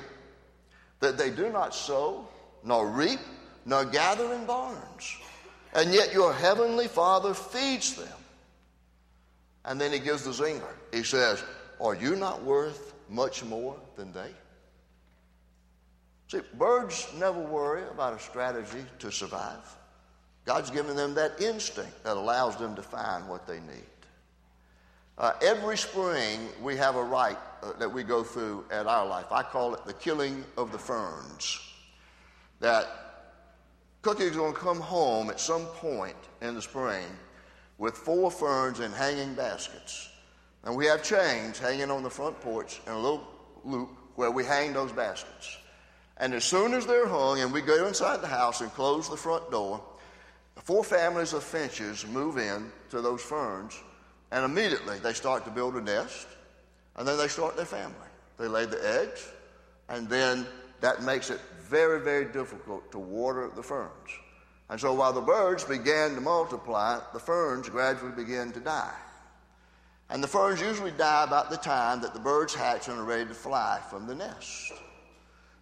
that 1.01 1.17
they 1.17 1.31
do 1.31 1.49
not 1.49 1.75
sow, 1.75 2.29
nor 2.63 2.87
reap, 2.87 3.21
nor 3.65 3.87
gather 3.87 4.35
in 4.35 4.45
barns, 4.45 5.17
and 5.73 5.95
yet 5.95 6.13
your 6.13 6.35
heavenly 6.35 6.87
Father 6.87 7.33
feeds 7.33 7.95
them. 7.95 8.19
And 9.65 9.81
then 9.81 9.91
he 9.91 10.01
gives 10.01 10.25
the 10.25 10.33
zinger. 10.33 10.69
He 10.93 11.03
says, 11.03 11.43
Are 11.83 11.97
you 11.97 12.15
not 12.15 12.43
worth 12.45 12.95
much 13.11 13.45
more 13.45 13.77
than 13.97 14.13
they? 14.13 14.31
See, 16.29 16.41
birds 16.55 17.09
never 17.19 17.41
worry 17.41 17.83
about 17.91 18.15
a 18.15 18.21
strategy 18.21 18.85
to 19.01 19.11
survive. 19.11 19.77
God's 20.45 20.71
given 20.71 20.97
them 20.97 21.13
that 21.15 21.41
instinct 21.41 22.05
that 22.05 22.17
allows 22.17 22.57
them 22.57 22.77
to 22.77 22.83
find 22.83 23.29
what 23.29 23.47
they 23.47 23.59
need. 23.61 23.85
Uh, 25.19 25.33
every 25.43 25.77
spring, 25.77 26.49
we 26.63 26.77
have 26.77 26.97
a 26.97 27.03
rite 27.03 27.37
uh, 27.63 27.73
that 27.79 27.93
we 27.93 28.03
go 28.03 28.23
through 28.23 28.65
at 28.71 28.87
our 28.87 29.07
life. 29.07 29.27
I 29.31 29.43
call 29.43 29.75
it 29.75 29.85
the 29.85 29.93
killing 29.93 30.45
of 30.57 30.73
the 30.73 30.79
ferns. 30.79 31.61
That 32.61 32.87
Cookie's 34.03 34.37
going 34.37 34.55
to 34.55 34.59
come 34.59 34.81
home 34.81 35.31
at 35.31 35.39
some 35.39 35.67
point 35.67 36.17
in 36.41 36.55
the 36.55 36.63
spring 36.63 37.07
with 37.79 37.95
four 37.95 38.31
ferns 38.31 38.81
in 38.81 38.93
hanging 38.93 39.35
baskets. 39.35 40.09
And 40.65 40.77
we 40.77 40.87
have 40.87 41.03
chains 41.03 41.59
hanging 41.59 41.91
on 41.91 42.03
the 42.03 42.11
front 42.11 42.41
porch 42.41 42.81
in 42.87 42.93
a 42.93 42.99
little 42.99 43.27
loop 43.65 43.91
where 44.15 44.31
we 44.31 44.45
hang 44.45 44.73
those 44.73 44.93
baskets. 44.93 45.59
And 46.19 46.35
as 46.35 46.45
soon 46.45 46.75
as 46.75 46.87
they're 46.87 47.09
hung 47.09 47.41
and 47.41 47.53
we 47.53 47.63
go 47.63 47.87
inside 47.87 48.21
the 48.21 48.29
house 48.29 48.61
and 48.61 48.71
close 48.73 49.09
the 49.09 49.17
front 49.17 49.51
door, 49.51 49.83
Four 50.65 50.85
families 50.85 51.33
of 51.33 51.43
finches 51.43 52.07
move 52.07 52.39
in 52.39 52.71
to 52.91 53.01
those 53.01 53.21
ferns, 53.21 53.81
and 54.31 54.45
immediately 54.45 54.99
they 54.99 55.13
start 55.13 55.45
to 55.45 55.51
build 55.51 55.75
a 55.75 55.81
nest, 55.81 56.29
and 56.97 57.07
then 57.07 57.19
they 57.19 57.29
start 57.29 57.57
their 57.57 57.67
family. 57.67 57.95
They 58.39 58.47
lay 58.47 58.67
the 58.67 59.01
eggs, 59.01 59.29
and 59.89 60.09
then 60.09 60.47
that 60.81 61.03
makes 61.03 61.31
it 61.31 61.41
very, 61.63 62.01
very 62.01 62.27
difficult 62.27 62.93
to 62.93 62.99
water 62.99 63.51
the 63.55 63.63
ferns. 63.63 63.91
And 64.71 64.81
so 64.81 64.95
while 64.95 65.13
the 65.13 65.21
birds 65.21 65.65
began 65.65 66.15
to 66.15 66.21
multiply, 66.21 67.01
the 67.13 67.19
ferns 67.19 67.69
gradually 67.69 68.13
began 68.13 68.53
to 68.53 68.61
die. 68.61 68.95
And 70.11 70.23
the 70.23 70.29
ferns 70.29 70.61
usually 70.61 70.91
die 70.91 71.25
about 71.25 71.51
the 71.51 71.57
time 71.57 72.01
that 72.03 72.13
the 72.13 72.21
birds 72.21 72.55
hatch 72.55 72.89
and 72.89 72.99
are 72.99 73.05
ready 73.05 73.27
to 73.27 73.35
fly 73.35 73.81
from 73.89 74.07
the 74.07 74.15
nest. 74.15 74.73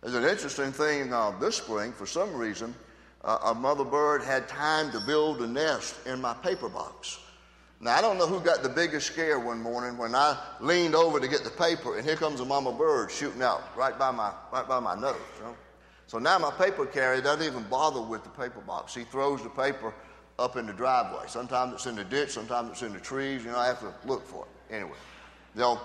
There's 0.00 0.14
an 0.14 0.24
interesting 0.24 0.72
thing 0.72 1.12
uh, 1.12 1.32
this 1.38 1.56
spring, 1.56 1.92
for 1.92 2.06
some 2.06 2.34
reason, 2.34 2.74
uh, 3.22 3.38
a 3.44 3.54
mother 3.54 3.84
bird 3.84 4.22
had 4.22 4.48
time 4.48 4.90
to 4.92 5.00
build 5.00 5.42
a 5.42 5.46
nest 5.46 5.94
in 6.06 6.20
my 6.20 6.34
paper 6.34 6.68
box. 6.68 7.20
Now, 7.82 7.96
I 7.96 8.00
don't 8.00 8.18
know 8.18 8.26
who 8.26 8.40
got 8.40 8.62
the 8.62 8.68
biggest 8.68 9.06
scare 9.06 9.38
one 9.38 9.60
morning 9.60 9.96
when 9.96 10.14
I 10.14 10.38
leaned 10.60 10.94
over 10.94 11.18
to 11.18 11.28
get 11.28 11.44
the 11.44 11.50
paper, 11.50 11.96
and 11.96 12.06
here 12.06 12.16
comes 12.16 12.40
a 12.40 12.44
mama 12.44 12.72
bird 12.72 13.10
shooting 13.10 13.42
out 13.42 13.62
right 13.76 13.98
by 13.98 14.10
my, 14.10 14.32
right 14.52 14.68
by 14.68 14.80
my 14.80 14.94
nose. 14.94 15.16
You 15.38 15.44
know? 15.44 15.56
So 16.06 16.18
now 16.18 16.38
my 16.38 16.50
paper 16.50 16.86
carrier 16.86 17.22
doesn't 17.22 17.46
even 17.46 17.62
bother 17.64 18.02
with 18.02 18.22
the 18.24 18.30
paper 18.30 18.60
box. 18.60 18.94
He 18.94 19.04
throws 19.04 19.42
the 19.42 19.48
paper 19.48 19.94
up 20.40 20.56
in 20.56 20.66
the 20.66 20.72
driveway. 20.72 21.24
Sometimes 21.28 21.74
it's 21.74 21.86
in 21.86 21.94
the 21.94 22.04
ditch, 22.04 22.30
sometimes 22.30 22.70
it's 22.70 22.82
in 22.82 22.92
the 22.92 22.98
trees. 22.98 23.44
You 23.44 23.52
know, 23.52 23.58
I 23.58 23.66
have 23.66 23.80
to 23.80 23.92
look 24.06 24.26
for 24.26 24.46
it. 24.46 24.74
Anyway, 24.74 24.96
you 25.54 25.60
know, 25.60 25.80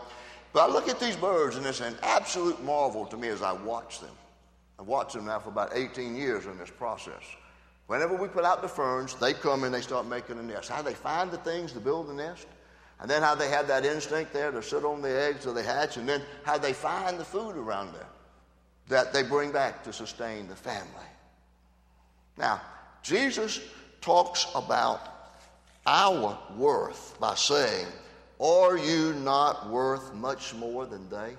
but 0.54 0.70
I 0.70 0.72
look 0.72 0.88
at 0.88 1.00
these 1.00 1.18
birds, 1.18 1.58
and 1.58 1.66
it's 1.66 1.82
an 1.82 1.98
absolute 2.02 2.64
marvel 2.64 3.06
to 3.08 3.18
me 3.18 3.28
as 3.28 3.42
I 3.42 3.52
watch 3.52 4.00
them. 4.00 4.16
I've 4.80 4.88
watched 4.88 5.14
them 5.14 5.26
now 5.26 5.40
for 5.40 5.50
about 5.50 5.72
18 5.74 6.16
years 6.16 6.46
in 6.46 6.58
this 6.58 6.70
process. 6.70 7.22
Whenever 7.88 8.16
we 8.16 8.28
put 8.28 8.46
out 8.46 8.62
the 8.62 8.68
ferns, 8.68 9.16
they 9.16 9.34
come 9.34 9.64
and 9.64 9.74
they 9.74 9.82
start 9.82 10.08
making 10.08 10.40
a 10.40 10.44
nest. 10.44 10.70
How 10.70 10.82
they 10.82 10.94
find 10.94 11.30
the 11.30 11.38
things 11.38 11.72
to 11.74 11.80
build 11.80 12.08
the 12.08 12.14
nest, 12.14 12.48
and 13.00 13.10
then 13.10 13.22
how 13.22 13.36
they 13.36 13.50
have 13.50 13.68
that 13.68 13.86
instinct 13.86 14.34
there 14.34 14.52
to 14.52 14.64
sit 14.64 14.86
on 14.86 15.02
the 15.02 15.10
eggs 15.10 15.44
till 15.44 15.54
they 15.54 15.64
hatch, 15.64 15.98
and 15.98 16.08
then 16.08 16.22
how 16.44 16.58
they 16.58 16.74
find 16.74 17.20
the 17.20 17.26
food 17.26 17.58
around 17.58 17.94
there 17.94 18.08
that 18.88 19.12
they 19.12 19.24
bring 19.24 19.52
back 19.52 19.84
to 19.84 19.92
sustain 19.92 20.48
the 20.48 20.56
family. 20.56 20.88
Now, 22.38 22.62
Jesus 23.02 23.60
talks 24.06 24.46
about 24.54 25.34
our 25.88 26.38
worth 26.56 27.18
by 27.20 27.34
saying, 27.34 27.88
Are 28.40 28.78
you 28.78 29.14
not 29.14 29.70
worth 29.70 30.14
much 30.14 30.54
more 30.54 30.86
than 30.86 31.10
they? 31.10 31.36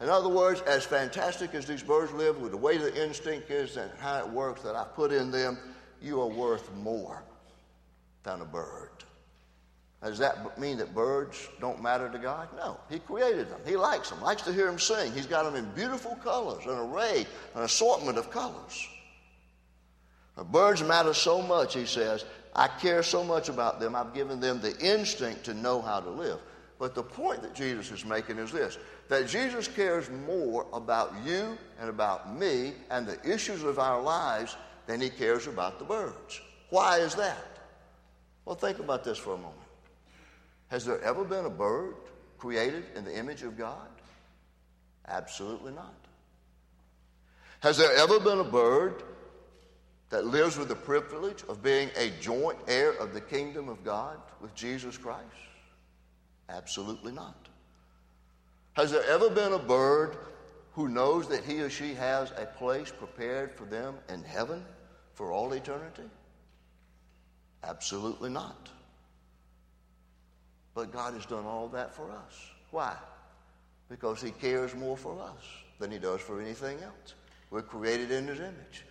In 0.00 0.08
other 0.08 0.28
words, 0.28 0.60
as 0.60 0.84
fantastic 0.84 1.54
as 1.56 1.66
these 1.66 1.82
birds 1.82 2.12
live 2.12 2.40
with 2.40 2.52
the 2.52 2.56
way 2.56 2.78
the 2.78 3.04
instinct 3.04 3.50
is 3.50 3.76
and 3.76 3.90
how 3.98 4.20
it 4.20 4.28
works 4.28 4.62
that 4.62 4.76
I 4.76 4.84
put 4.84 5.10
in 5.10 5.32
them, 5.32 5.58
you 6.00 6.20
are 6.20 6.28
worth 6.28 6.72
more 6.76 7.24
than 8.22 8.42
a 8.42 8.44
bird. 8.44 8.90
Does 10.00 10.18
that 10.18 10.56
mean 10.60 10.78
that 10.78 10.94
birds 10.94 11.48
don't 11.60 11.82
matter 11.82 12.08
to 12.08 12.18
God? 12.18 12.48
No. 12.56 12.78
He 12.88 13.00
created 13.00 13.50
them. 13.50 13.60
He 13.66 13.76
likes 13.76 14.10
them, 14.10 14.22
likes 14.22 14.42
to 14.42 14.52
hear 14.52 14.66
them 14.66 14.78
sing. 14.78 15.12
He's 15.12 15.26
got 15.26 15.42
them 15.42 15.56
in 15.56 15.68
beautiful 15.72 16.14
colors, 16.22 16.64
an 16.66 16.78
array, 16.78 17.26
an 17.56 17.62
assortment 17.62 18.16
of 18.16 18.30
colors. 18.30 18.88
Now, 20.38 20.44
birds 20.44 20.84
matter 20.84 21.12
so 21.12 21.42
much, 21.42 21.74
he 21.74 21.84
says. 21.84 22.24
I 22.54 22.68
care 22.68 23.02
so 23.02 23.24
much 23.24 23.48
about 23.48 23.80
them, 23.80 23.94
I've 23.94 24.14
given 24.14 24.40
them 24.40 24.60
the 24.60 24.76
instinct 24.78 25.44
to 25.44 25.54
know 25.54 25.82
how 25.82 26.00
to 26.00 26.08
live. 26.08 26.38
But 26.78 26.94
the 26.94 27.02
point 27.02 27.42
that 27.42 27.54
Jesus 27.54 27.90
is 27.90 28.04
making 28.04 28.38
is 28.38 28.52
this 28.52 28.78
that 29.08 29.26
Jesus 29.26 29.66
cares 29.66 30.08
more 30.26 30.66
about 30.72 31.12
you 31.24 31.58
and 31.80 31.88
about 31.88 32.38
me 32.38 32.74
and 32.90 33.06
the 33.06 33.18
issues 33.28 33.64
of 33.64 33.78
our 33.78 34.00
lives 34.00 34.56
than 34.86 35.00
he 35.00 35.08
cares 35.08 35.46
about 35.46 35.78
the 35.78 35.84
birds. 35.84 36.40
Why 36.70 36.98
is 36.98 37.14
that? 37.16 37.58
Well, 38.44 38.54
think 38.54 38.78
about 38.78 39.02
this 39.02 39.18
for 39.18 39.34
a 39.34 39.36
moment. 39.36 39.56
Has 40.68 40.84
there 40.84 41.02
ever 41.02 41.24
been 41.24 41.46
a 41.46 41.50
bird 41.50 41.94
created 42.38 42.84
in 42.94 43.04
the 43.04 43.16
image 43.16 43.42
of 43.42 43.56
God? 43.58 43.88
Absolutely 45.08 45.72
not. 45.72 45.94
Has 47.60 47.76
there 47.76 47.94
ever 47.96 48.20
been 48.20 48.38
a 48.38 48.44
bird 48.44 49.02
that 50.10 50.26
lives 50.26 50.56
with 50.56 50.68
the 50.68 50.74
privilege 50.74 51.44
of 51.48 51.62
being 51.62 51.90
a 51.96 52.10
joint 52.20 52.58
heir 52.66 52.92
of 52.92 53.12
the 53.12 53.20
kingdom 53.20 53.68
of 53.68 53.84
God 53.84 54.18
with 54.40 54.54
Jesus 54.54 54.96
Christ? 54.96 55.24
Absolutely 56.48 57.12
not. 57.12 57.48
Has 58.74 58.90
there 58.90 59.04
ever 59.04 59.28
been 59.28 59.52
a 59.52 59.58
bird 59.58 60.16
who 60.72 60.88
knows 60.88 61.28
that 61.28 61.44
he 61.44 61.60
or 61.60 61.68
she 61.68 61.94
has 61.94 62.30
a 62.32 62.46
place 62.46 62.90
prepared 62.90 63.52
for 63.52 63.64
them 63.64 63.96
in 64.08 64.22
heaven 64.22 64.64
for 65.14 65.32
all 65.32 65.52
eternity? 65.52 66.04
Absolutely 67.64 68.30
not. 68.30 68.68
But 70.74 70.92
God 70.92 71.14
has 71.14 71.26
done 71.26 71.44
all 71.44 71.68
that 71.68 71.92
for 71.92 72.10
us. 72.10 72.50
Why? 72.70 72.94
Because 73.88 74.22
He 74.22 74.30
cares 74.30 74.74
more 74.74 74.96
for 74.96 75.20
us 75.20 75.42
than 75.78 75.90
He 75.90 75.98
does 75.98 76.20
for 76.20 76.40
anything 76.40 76.78
else. 76.82 77.14
We're 77.50 77.62
created 77.62 78.10
in 78.10 78.28
His 78.28 78.38
image. 78.38 78.84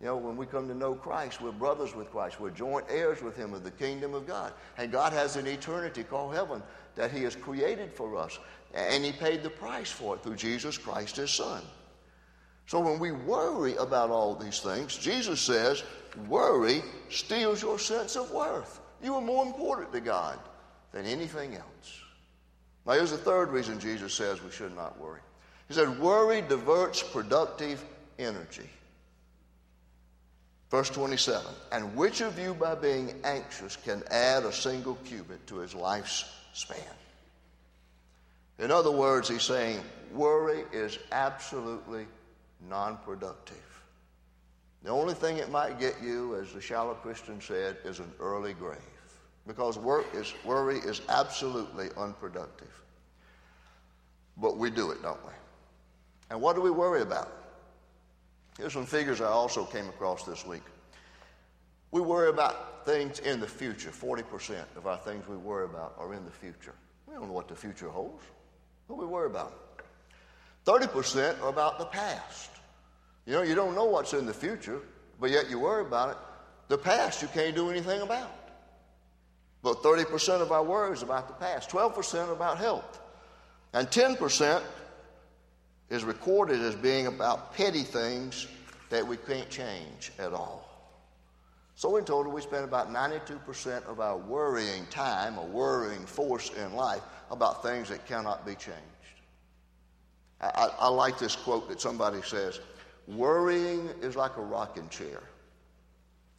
You 0.00 0.06
know, 0.06 0.16
when 0.16 0.36
we 0.36 0.46
come 0.46 0.68
to 0.68 0.74
know 0.74 0.94
Christ, 0.94 1.40
we're 1.40 1.50
brothers 1.50 1.94
with 1.94 2.10
Christ. 2.10 2.38
We're 2.38 2.50
joint 2.50 2.86
heirs 2.88 3.20
with 3.20 3.36
Him 3.36 3.52
of 3.52 3.64
the 3.64 3.70
kingdom 3.72 4.14
of 4.14 4.26
God. 4.26 4.52
And 4.76 4.92
God 4.92 5.12
has 5.12 5.34
an 5.36 5.46
eternity 5.46 6.04
called 6.04 6.34
heaven 6.34 6.62
that 6.94 7.10
He 7.10 7.24
has 7.24 7.34
created 7.34 7.92
for 7.92 8.16
us. 8.16 8.38
And 8.74 9.04
He 9.04 9.10
paid 9.10 9.42
the 9.42 9.50
price 9.50 9.90
for 9.90 10.14
it 10.14 10.22
through 10.22 10.36
Jesus 10.36 10.78
Christ, 10.78 11.16
His 11.16 11.30
Son. 11.30 11.62
So 12.66 12.78
when 12.78 13.00
we 13.00 13.10
worry 13.10 13.74
about 13.76 14.10
all 14.10 14.34
these 14.34 14.60
things, 14.60 14.96
Jesus 14.96 15.40
says, 15.40 15.82
worry 16.28 16.82
steals 17.08 17.62
your 17.62 17.78
sense 17.78 18.14
of 18.14 18.30
worth. 18.30 18.80
You 19.02 19.14
are 19.14 19.20
more 19.20 19.44
important 19.44 19.92
to 19.92 20.00
God 20.00 20.38
than 20.92 21.06
anything 21.06 21.54
else. 21.54 22.00
Now, 22.86 22.94
here's 22.94 23.10
the 23.10 23.18
third 23.18 23.50
reason 23.50 23.78
Jesus 23.78 24.14
says 24.14 24.42
we 24.42 24.50
should 24.50 24.74
not 24.74 24.98
worry. 24.98 25.20
He 25.68 25.74
said, 25.74 25.98
Worry 26.00 26.40
diverts 26.40 27.02
productive 27.02 27.84
energy. 28.18 28.68
Verse 30.70 30.90
27 30.90 31.46
And 31.72 31.96
which 31.96 32.20
of 32.20 32.38
you, 32.38 32.54
by 32.54 32.74
being 32.74 33.14
anxious, 33.24 33.76
can 33.76 34.02
add 34.10 34.44
a 34.44 34.52
single 34.52 34.96
cubit 35.04 35.46
to 35.46 35.56
his 35.58 35.74
life's 35.74 36.24
span? 36.52 36.78
In 38.58 38.70
other 38.70 38.90
words, 38.90 39.28
he's 39.28 39.42
saying 39.42 39.80
worry 40.12 40.64
is 40.72 40.98
absolutely 41.12 42.06
non 42.68 42.98
productive. 42.98 43.56
The 44.82 44.90
only 44.90 45.14
thing 45.14 45.38
it 45.38 45.50
might 45.50 45.80
get 45.80 45.94
you, 46.02 46.36
as 46.36 46.52
the 46.52 46.60
shallow 46.60 46.94
Christian 46.94 47.40
said, 47.40 47.78
is 47.84 47.98
an 47.98 48.12
early 48.20 48.52
grave 48.52 48.78
because 49.46 49.78
is, 50.14 50.34
worry 50.44 50.78
is 50.78 51.00
absolutely 51.08 51.88
unproductive. 51.96 52.68
But 54.36 54.58
we 54.58 54.70
do 54.70 54.90
it, 54.92 55.02
don't 55.02 55.24
we? 55.24 55.32
And 56.30 56.40
what 56.40 56.54
do 56.54 56.62
we 56.62 56.70
worry 56.70 57.02
about? 57.02 57.32
Here's 58.58 58.72
some 58.72 58.86
figures 58.86 59.20
I 59.20 59.26
also 59.28 59.64
came 59.64 59.88
across 59.88 60.24
this 60.24 60.44
week. 60.44 60.64
We 61.92 62.00
worry 62.00 62.28
about 62.28 62.84
things 62.84 63.20
in 63.20 63.38
the 63.38 63.46
future. 63.46 63.90
40% 63.90 64.76
of 64.76 64.86
our 64.86 64.98
things 64.98 65.26
we 65.28 65.36
worry 65.36 65.64
about 65.64 65.94
are 65.96 66.12
in 66.12 66.24
the 66.24 66.30
future. 66.30 66.74
We 67.06 67.14
don't 67.14 67.28
know 67.28 67.32
what 67.32 67.48
the 67.48 67.54
future 67.54 67.88
holds. 67.88 68.22
What 68.88 68.98
we 68.98 69.06
worry 69.06 69.26
about? 69.26 69.52
it. 69.78 69.84
30% 70.66 71.40
are 71.40 71.48
about 71.48 71.78
the 71.78 71.86
past. 71.86 72.50
You 73.26 73.34
know, 73.34 73.42
you 73.42 73.54
don't 73.54 73.74
know 73.74 73.84
what's 73.84 74.12
in 74.12 74.26
the 74.26 74.34
future, 74.34 74.80
but 75.20 75.30
yet 75.30 75.48
you 75.48 75.60
worry 75.60 75.86
about 75.86 76.10
it. 76.10 76.16
The 76.66 76.78
past 76.78 77.22
you 77.22 77.28
can't 77.28 77.54
do 77.54 77.70
anything 77.70 78.02
about. 78.02 78.34
But 79.62 79.82
30% 79.82 80.42
of 80.42 80.50
our 80.50 80.62
worries 80.62 81.02
about 81.02 81.28
the 81.28 81.34
past, 81.34 81.70
12% 81.70 82.32
about 82.32 82.58
health, 82.58 83.00
and 83.72 83.88
10% 83.88 84.62
is 85.90 86.04
recorded 86.04 86.60
as 86.60 86.74
being 86.74 87.06
about 87.06 87.54
petty 87.54 87.82
things 87.82 88.46
that 88.90 89.06
we 89.06 89.16
can't 89.16 89.48
change 89.48 90.12
at 90.18 90.32
all. 90.32 90.64
So, 91.74 91.96
in 91.96 92.04
total, 92.04 92.32
we 92.32 92.40
spend 92.40 92.64
about 92.64 92.92
92% 92.92 93.84
of 93.86 94.00
our 94.00 94.16
worrying 94.16 94.84
time 94.86 95.38
or 95.38 95.46
worrying 95.46 96.04
force 96.06 96.50
in 96.50 96.74
life 96.74 97.02
about 97.30 97.62
things 97.62 97.88
that 97.88 98.06
cannot 98.06 98.44
be 98.44 98.54
changed. 98.54 98.78
I, 100.40 100.46
I, 100.46 100.70
I 100.80 100.88
like 100.88 101.18
this 101.18 101.36
quote 101.36 101.68
that 101.68 101.80
somebody 101.80 102.20
says 102.22 102.60
Worrying 103.06 103.88
is 104.02 104.16
like 104.16 104.36
a 104.36 104.42
rocking 104.42 104.88
chair, 104.88 105.22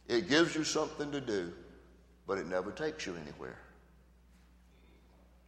it 0.08 0.28
gives 0.28 0.54
you 0.54 0.62
something 0.62 1.10
to 1.10 1.20
do 1.20 1.52
but 2.30 2.38
it 2.38 2.46
never 2.46 2.70
takes 2.70 3.06
you 3.06 3.16
anywhere. 3.20 3.58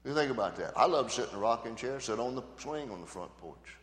You 0.05 0.13
think 0.15 0.33
about 0.33 0.57
that. 0.57 0.73
I 0.77 0.87
love 0.87 1.13
sitting 1.13 1.31
in 1.31 1.37
a 1.37 1.41
rocking 1.41 1.77
chair, 1.77 2.01
sit 2.01 2.19
on 2.19 2.35
the 2.35 2.43
swing 2.59 2.91
on 2.91 3.01
the 3.01 3.07
front 3.07 3.31
porch. 3.39 3.77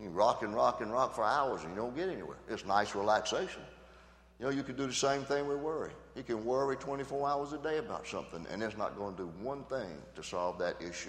You 0.00 0.10
rock 0.10 0.42
and 0.42 0.54
rock 0.54 0.80
and 0.80 0.92
rock 0.92 1.14
for 1.14 1.24
hours 1.24 1.62
and 1.62 1.70
you 1.70 1.76
don't 1.76 1.96
get 1.96 2.08
anywhere. 2.08 2.36
It's 2.48 2.66
nice 2.66 2.94
relaxation. 2.94 3.62
You 4.38 4.46
know, 4.46 4.52
you 4.52 4.62
can 4.62 4.76
do 4.76 4.86
the 4.86 4.92
same 4.92 5.22
thing 5.22 5.46
with 5.46 5.58
worry. 5.58 5.92
You 6.14 6.22
can 6.22 6.44
worry 6.44 6.76
24 6.76 7.28
hours 7.28 7.52
a 7.54 7.58
day 7.58 7.78
about 7.78 8.06
something, 8.06 8.46
and 8.50 8.62
it's 8.62 8.76
not 8.76 8.96
going 8.96 9.16
to 9.16 9.22
do 9.22 9.32
one 9.40 9.64
thing 9.64 9.88
to 10.14 10.22
solve 10.22 10.58
that 10.58 10.76
issue. 10.82 11.08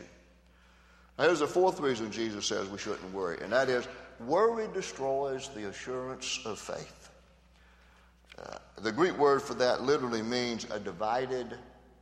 Now, 1.18 1.26
here's 1.26 1.40
the 1.40 1.48
fourth 1.48 1.82
reason 1.82 2.10
Jesus 2.10 2.46
says 2.46 2.70
we 2.70 2.78
shouldn't 2.78 3.14
worry, 3.14 3.40
and 3.42 3.52
that 3.52 3.68
is 3.68 3.86
worry 4.22 4.68
destroys 4.74 5.50
the 5.50 5.68
assurance 5.68 6.40
of 6.46 6.58
faith. 6.58 7.10
Uh, 8.38 8.58
the 8.82 8.92
Greek 8.92 9.18
word 9.18 9.42
for 9.42 9.56
that 9.56 9.82
literally 9.82 10.22
means 10.22 10.66
a 10.72 10.80
divided 10.80 11.58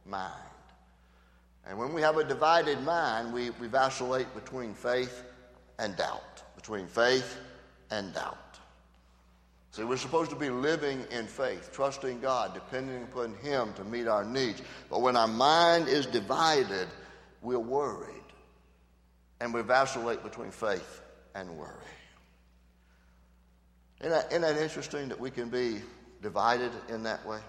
mind. 0.05 0.33
And 1.67 1.79
when 1.79 1.93
we 1.93 2.01
have 2.01 2.17
a 2.17 2.23
divided 2.23 2.81
mind, 2.83 3.33
we, 3.33 3.49
we 3.51 3.67
vacillate 3.67 4.31
between 4.35 4.75
faith 4.75 5.23
and 5.79 5.95
doubt. 5.95 6.43
Between 6.55 6.87
faith 6.87 7.37
and 7.91 8.13
doubt. 8.13 8.37
See, 9.71 9.83
we're 9.83 9.97
supposed 9.97 10.29
to 10.29 10.37
be 10.37 10.49
living 10.49 11.05
in 11.11 11.27
faith, 11.27 11.71
trusting 11.73 12.21
God, 12.21 12.53
depending 12.53 13.03
upon 13.03 13.35
Him 13.35 13.73
to 13.73 13.83
meet 13.83 14.07
our 14.07 14.23
needs. 14.23 14.61
But 14.89 15.01
when 15.01 15.17
our 15.17 15.27
mind 15.27 15.89
is 15.89 16.05
divided, 16.05 16.87
we're 17.41 17.59
worried. 17.59 18.13
And 19.41 19.53
we 19.53 19.61
vacillate 19.61 20.23
between 20.23 20.51
faith 20.51 21.01
and 21.35 21.57
worry. 21.57 21.69
Isn't 23.99 24.11
that, 24.11 24.27
isn't 24.29 24.41
that 24.43 24.57
interesting 24.57 25.09
that 25.09 25.19
we 25.19 25.29
can 25.29 25.49
be 25.49 25.81
divided 26.21 26.71
in 26.87 27.03
that 27.03 27.25
way? 27.25 27.39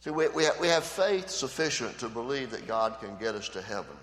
See, 0.00 0.10
we, 0.10 0.28
we, 0.28 0.44
have, 0.44 0.60
we 0.60 0.68
have 0.68 0.84
faith 0.84 1.30
sufficient 1.30 1.98
to 2.00 2.10
believe 2.10 2.50
that 2.50 2.66
God 2.66 3.00
can 3.00 3.16
get 3.16 3.34
us 3.34 3.48
to 3.50 3.62
heaven. 3.62 3.96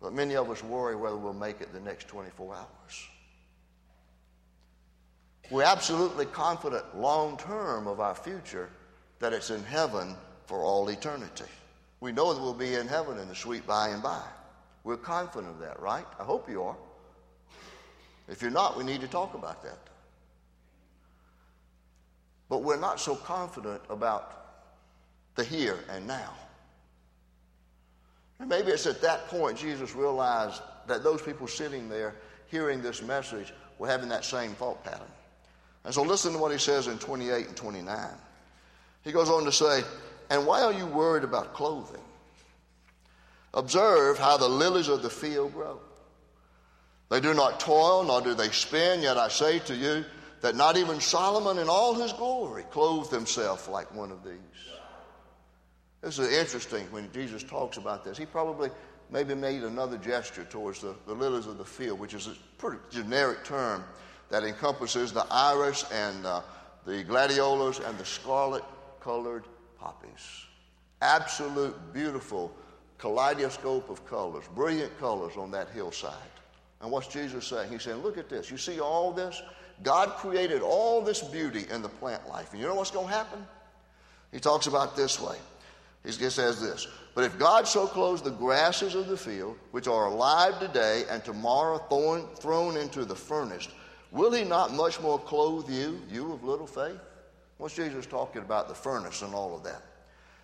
But 0.00 0.14
many 0.14 0.36
of 0.36 0.50
us 0.50 0.64
worry 0.64 0.96
whether 0.96 1.16
we'll 1.16 1.34
make 1.34 1.60
it 1.60 1.72
the 1.72 1.80
next 1.80 2.08
24 2.08 2.54
hours. 2.54 3.08
We're 5.50 5.64
absolutely 5.64 6.26
confident 6.26 6.96
long 6.96 7.36
term 7.36 7.86
of 7.86 8.00
our 8.00 8.14
future 8.14 8.70
that 9.18 9.32
it's 9.32 9.50
in 9.50 9.62
heaven 9.64 10.14
for 10.46 10.60
all 10.60 10.88
eternity. 10.88 11.44
We 12.00 12.12
know 12.12 12.32
that 12.32 12.40
we'll 12.40 12.54
be 12.54 12.74
in 12.74 12.88
heaven 12.88 13.18
in 13.18 13.28
the 13.28 13.34
sweet 13.34 13.66
by 13.66 13.88
and 13.88 14.02
by. 14.02 14.22
We're 14.84 14.96
confident 14.96 15.52
of 15.52 15.58
that, 15.60 15.78
right? 15.80 16.06
I 16.18 16.24
hope 16.24 16.48
you 16.48 16.62
are. 16.62 16.76
If 18.28 18.40
you're 18.40 18.50
not, 18.50 18.78
we 18.78 18.84
need 18.84 19.00
to 19.00 19.08
talk 19.08 19.34
about 19.34 19.62
that. 19.64 19.78
But 22.48 22.62
we're 22.62 22.80
not 22.80 23.00
so 23.00 23.14
confident 23.14 23.82
about 23.90 24.36
the 25.34 25.44
here 25.44 25.78
and 25.90 26.06
now. 26.06 26.32
And 28.40 28.48
maybe 28.48 28.72
it's 28.72 28.86
at 28.86 29.02
that 29.02 29.28
point 29.28 29.58
Jesus 29.58 29.94
realized 29.94 30.62
that 30.86 31.04
those 31.04 31.22
people 31.22 31.46
sitting 31.46 31.88
there 31.88 32.14
hearing 32.46 32.82
this 32.82 33.02
message 33.02 33.52
were 33.78 33.86
having 33.86 34.08
that 34.08 34.24
same 34.24 34.52
thought 34.52 34.82
pattern. 34.82 35.06
And 35.84 35.94
so 35.94 36.02
listen 36.02 36.32
to 36.32 36.38
what 36.38 36.50
he 36.50 36.58
says 36.58 36.88
in 36.88 36.98
28 36.98 37.46
and 37.46 37.56
29. 37.56 38.08
He 39.02 39.12
goes 39.12 39.30
on 39.30 39.44
to 39.44 39.52
say, 39.52 39.82
And 40.30 40.46
why 40.46 40.62
are 40.62 40.72
you 40.72 40.86
worried 40.86 41.24
about 41.24 41.54
clothing? 41.54 42.02
Observe 43.54 44.18
how 44.18 44.36
the 44.36 44.48
lilies 44.48 44.88
of 44.88 45.02
the 45.02 45.10
field 45.10 45.52
grow. 45.52 45.80
They 47.08 47.20
do 47.20 47.34
not 47.34 47.60
toil, 47.60 48.04
nor 48.04 48.20
do 48.20 48.34
they 48.34 48.50
spin, 48.50 49.02
yet 49.02 49.16
I 49.16 49.28
say 49.28 49.58
to 49.60 49.74
you, 49.74 50.04
that 50.42 50.54
not 50.54 50.76
even 50.76 51.00
Solomon 51.00 51.58
in 51.58 51.68
all 51.68 51.94
his 51.94 52.12
glory 52.12 52.62
clothed 52.70 53.10
himself 53.10 53.68
like 53.68 53.94
one 53.94 54.10
of 54.10 54.24
these. 54.24 54.38
This 56.02 56.18
is 56.18 56.32
interesting 56.32 56.86
when 56.90 57.10
Jesus 57.12 57.42
talks 57.42 57.76
about 57.76 58.04
this. 58.04 58.16
He 58.16 58.24
probably 58.24 58.70
maybe 59.10 59.34
made 59.34 59.62
another 59.62 59.98
gesture 59.98 60.44
towards 60.44 60.80
the, 60.80 60.94
the 61.06 61.12
lilies 61.12 61.46
of 61.46 61.58
the 61.58 61.64
field, 61.64 61.98
which 61.98 62.14
is 62.14 62.26
a 62.26 62.34
pretty 62.58 62.78
generic 62.90 63.44
term 63.44 63.84
that 64.30 64.44
encompasses 64.44 65.12
the 65.12 65.26
iris 65.30 65.90
and 65.92 66.24
uh, 66.24 66.40
the 66.86 67.02
gladiolas 67.04 67.80
and 67.80 67.98
the 67.98 68.04
scarlet 68.04 68.64
colored 69.00 69.44
poppies. 69.78 70.46
Absolute 71.02 71.76
beautiful 71.92 72.54
kaleidoscope 72.98 73.90
of 73.90 74.06
colors, 74.06 74.44
brilliant 74.54 74.98
colors 74.98 75.36
on 75.36 75.50
that 75.50 75.68
hillside. 75.70 76.14
And 76.80 76.90
what's 76.90 77.08
Jesus 77.08 77.46
saying? 77.46 77.70
He's 77.70 77.82
saying, 77.82 77.98
Look 77.98 78.16
at 78.16 78.28
this. 78.28 78.50
You 78.50 78.56
see 78.56 78.80
all 78.80 79.12
this? 79.12 79.42
God 79.82 80.10
created 80.16 80.62
all 80.62 81.00
this 81.02 81.20
beauty 81.22 81.64
in 81.70 81.82
the 81.82 81.88
plant 81.88 82.28
life. 82.28 82.52
And 82.52 82.60
you 82.60 82.66
know 82.66 82.74
what's 82.74 82.90
going 82.90 83.08
to 83.08 83.12
happen? 83.12 83.46
He 84.30 84.38
talks 84.38 84.66
about 84.66 84.96
this 84.96 85.20
way. 85.20 85.36
He 86.04 86.12
says 86.12 86.60
this 86.60 86.86
But 87.14 87.24
if 87.24 87.38
God 87.38 87.66
so 87.66 87.86
clothes 87.86 88.22
the 88.22 88.30
grasses 88.30 88.94
of 88.94 89.08
the 89.08 89.16
field, 89.16 89.56
which 89.70 89.86
are 89.86 90.06
alive 90.06 90.58
today 90.58 91.04
and 91.10 91.24
tomorrow 91.24 91.78
thrown, 92.38 92.76
into 92.76 93.04
the 93.04 93.14
furnace, 93.14 93.68
will 94.10 94.32
he 94.32 94.44
not 94.44 94.72
much 94.72 95.00
more 95.00 95.18
clothe 95.18 95.70
you, 95.70 96.00
you 96.10 96.32
of 96.32 96.44
little 96.44 96.66
faith? 96.66 96.98
What's 97.58 97.76
Jesus 97.76 98.06
talking 98.06 98.40
about 98.42 98.68
the 98.68 98.74
furnace 98.74 99.22
and 99.22 99.34
all 99.34 99.54
of 99.54 99.62
that? 99.64 99.82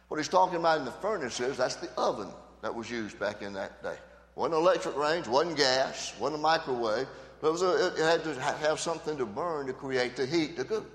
What 0.09 0.19
he's 0.19 0.29
talking 0.29 0.59
about 0.59 0.79
in 0.79 0.85
the 0.85 0.93
furnace 0.93 1.41
is 1.41 1.57
that's 1.57 1.77
the 1.77 1.91
oven 1.97 2.29
that 2.63 2.75
was 2.75 2.91
used 2.91 3.19
back 3.19 3.43
in 3.43 3.53
that 3.55 3.83
day. 3.83 3.97
Wasn't 4.35 4.55
electric 4.55 4.97
range, 4.97 5.27
wasn't 5.27 5.57
gas, 5.57 6.13
wasn't 6.21 6.41
a 6.41 6.43
microwave, 6.43 7.09
but 7.41 7.55
it, 7.55 7.63
a, 7.63 7.87
it 7.87 7.99
had 7.99 8.23
to 8.25 8.41
have 8.41 8.79
something 8.79 9.17
to 9.17 9.25
burn 9.25 9.67
to 9.67 9.73
create 9.73 10.15
the 10.15 10.27
heat 10.27 10.57
to 10.59 10.65
cook. 10.65 10.87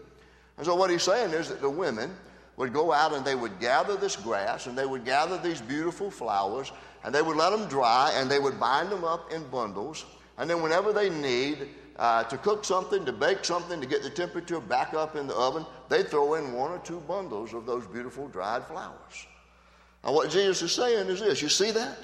And 0.58 0.65
so 0.65 0.76
what 0.76 0.91
he's 0.91 1.04
saying 1.04 1.32
is 1.32 1.50
that 1.50 1.60
the 1.60 1.69
women 1.69 2.15
would 2.62 2.74
go 2.74 2.93
out 2.93 3.12
and 3.12 3.26
they 3.26 3.34
would 3.34 3.60
gather 3.60 3.95
this 3.95 4.15
grass 4.15 4.67
and 4.67 4.78
they 4.78 4.86
would 4.86 5.04
gather 5.04 5.36
these 5.39 5.60
beautiful 5.60 6.12
flowers 6.12 6.71
and 7.04 7.13
they 7.13 7.24
would 7.24 7.36
let 7.36 7.50
them 7.50 7.67
dry 7.67 8.12
and 8.13 8.30
they 8.30 8.38
would 8.38 8.60
bind 8.60 8.91
them 8.91 9.04
up 9.04 9.34
in 9.34 9.43
bundles. 9.50 10.06
And 10.38 10.47
then 10.47 10.62
whenever 10.62 10.93
they 10.93 11.10
need 11.10 11.69
uh, 11.95 12.24
to 12.26 12.38
cook 12.38 12.63
something, 12.63 13.04
to 13.04 13.12
bake 13.12 13.43
something, 13.43 13.82
to 13.82 13.88
get 13.88 14.04
the 14.04 14.12
temperature 14.12 14.60
back 14.60 14.93
up 14.93 15.15
in 15.15 15.26
the 15.26 15.34
oven, 15.34 15.65
they 15.89 16.04
throw 16.04 16.36
in 16.36 16.54
one 16.54 16.69
or 16.69 16.78
two 16.78 17.00
bundles 17.00 17.56
of 17.56 17.65
those 17.65 17.88
beautiful 17.88 18.28
dried 18.28 18.63
flowers. 18.67 19.26
Now, 20.04 20.13
what 20.13 20.30
Jesus 20.30 20.62
is 20.62 20.71
saying 20.71 21.08
is 21.08 21.19
this 21.19 21.41
you 21.41 21.50
see 21.50 21.71
that? 21.71 21.97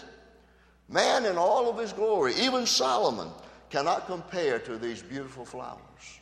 Man 0.90 1.26
in 1.26 1.38
all 1.38 1.70
of 1.70 1.78
his 1.78 1.94
glory, 1.94 2.34
even 2.34 2.66
Solomon, 2.66 3.30
cannot 3.70 4.08
compare 4.08 4.58
to 4.58 4.80
these 4.80 5.04
beautiful 5.04 5.46
flowers. 5.46 6.20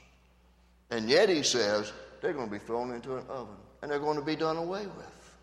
And 0.92 1.10
yet 1.10 1.30
he 1.30 1.42
says 1.42 1.94
they're 2.20 2.34
going 2.34 2.50
to 2.50 2.52
be 2.52 2.60
thrown 2.60 2.92
into 2.92 3.16
an 3.16 3.24
oven 3.30 3.56
and 3.86 3.92
they're 3.92 4.00
going 4.00 4.18
to 4.18 4.26
be 4.26 4.36
done 4.36 4.58
away 4.58 4.88
with. 4.88 5.36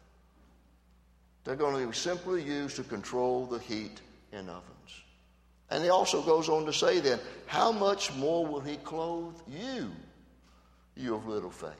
They're 1.44 1.54
going 1.54 1.80
to 1.80 1.86
be 1.86 1.94
simply 1.94 2.42
used 2.42 2.74
to 2.74 2.82
control 2.82 3.46
the 3.46 3.60
heat 3.60 4.00
in 4.32 4.48
ovens. 4.48 5.04
And 5.70 5.84
he 5.84 5.90
also 5.90 6.20
goes 6.22 6.48
on 6.48 6.66
to 6.66 6.72
say 6.72 6.98
then, 6.98 7.20
how 7.46 7.70
much 7.70 8.12
more 8.14 8.44
will 8.44 8.58
he 8.58 8.78
clothe 8.78 9.40
you, 9.46 9.92
you 10.96 11.14
of 11.14 11.28
little 11.28 11.52
faith? 11.52 11.70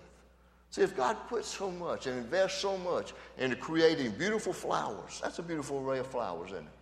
See, 0.71 0.83
if 0.83 0.97
God 0.97 1.17
puts 1.29 1.49
so 1.49 1.69
much 1.69 2.07
and 2.07 2.17
invests 2.17 2.61
so 2.61 2.79
much 2.79 3.13
into 3.39 3.57
creating 3.57 4.13
beautiful 4.13 4.53
flowers, 4.53 5.19
that's 5.21 5.41
a 5.41 5.43
beautiful 5.43 5.81
array 5.81 5.99
of 5.99 6.07
flowers, 6.07 6.53
isn't 6.53 6.63
it? 6.63 6.73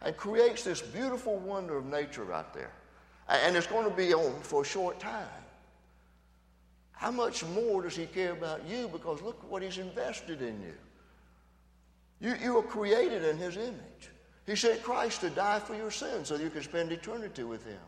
And 0.00 0.16
creates 0.16 0.64
this 0.64 0.80
beautiful 0.80 1.36
wonder 1.36 1.76
of 1.76 1.84
nature 1.84 2.32
out 2.32 2.54
there. 2.54 2.72
And 3.28 3.54
it's 3.54 3.66
going 3.66 3.84
to 3.84 3.94
be 3.94 4.14
on 4.14 4.40
for 4.40 4.62
a 4.62 4.64
short 4.64 4.98
time. 4.98 5.28
How 7.00 7.10
much 7.10 7.46
more 7.46 7.82
does 7.82 7.96
he 7.96 8.04
care 8.04 8.32
about 8.32 8.60
you? 8.68 8.86
Because 8.86 9.22
look 9.22 9.50
what 9.50 9.62
he's 9.62 9.78
invested 9.78 10.42
in 10.42 10.60
you. 10.60 10.74
You, 12.20 12.34
you 12.44 12.58
are 12.58 12.62
created 12.62 13.24
in 13.24 13.38
his 13.38 13.56
image. 13.56 14.10
He 14.44 14.54
sent 14.54 14.82
Christ 14.82 15.22
to 15.22 15.30
die 15.30 15.60
for 15.60 15.74
your 15.74 15.90
sins 15.90 16.28
so 16.28 16.36
you 16.36 16.50
can 16.50 16.62
spend 16.62 16.92
eternity 16.92 17.42
with 17.42 17.64
him. 17.64 17.80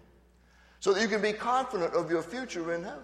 So 0.80 0.94
that 0.94 1.02
you 1.02 1.08
can 1.08 1.20
be 1.20 1.34
confident 1.34 1.92
of 1.92 2.10
your 2.10 2.22
future 2.22 2.72
in 2.72 2.82
heaven. 2.82 3.02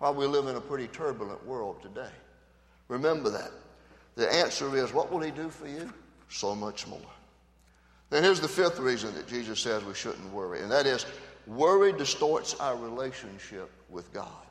While 0.00 0.12
we 0.12 0.26
live 0.26 0.48
in 0.48 0.56
a 0.56 0.60
pretty 0.60 0.88
turbulent 0.88 1.46
world 1.46 1.80
today. 1.80 2.12
Remember 2.88 3.30
that. 3.30 3.52
The 4.16 4.30
answer 4.30 4.76
is 4.76 4.92
what 4.92 5.10
will 5.10 5.20
he 5.20 5.30
do 5.30 5.48
for 5.48 5.66
you? 5.66 5.90
So 6.28 6.54
much 6.54 6.86
more. 6.86 7.00
Then 8.10 8.22
here's 8.22 8.40
the 8.40 8.48
fifth 8.48 8.78
reason 8.78 9.14
that 9.14 9.26
Jesus 9.26 9.60
says 9.60 9.82
we 9.82 9.94
shouldn't 9.94 10.30
worry, 10.30 10.60
and 10.60 10.70
that 10.70 10.84
is 10.84 11.06
worry 11.46 11.94
distorts 11.94 12.54
our 12.60 12.76
relationship 12.76 13.70
with 13.88 14.12
God. 14.12 14.45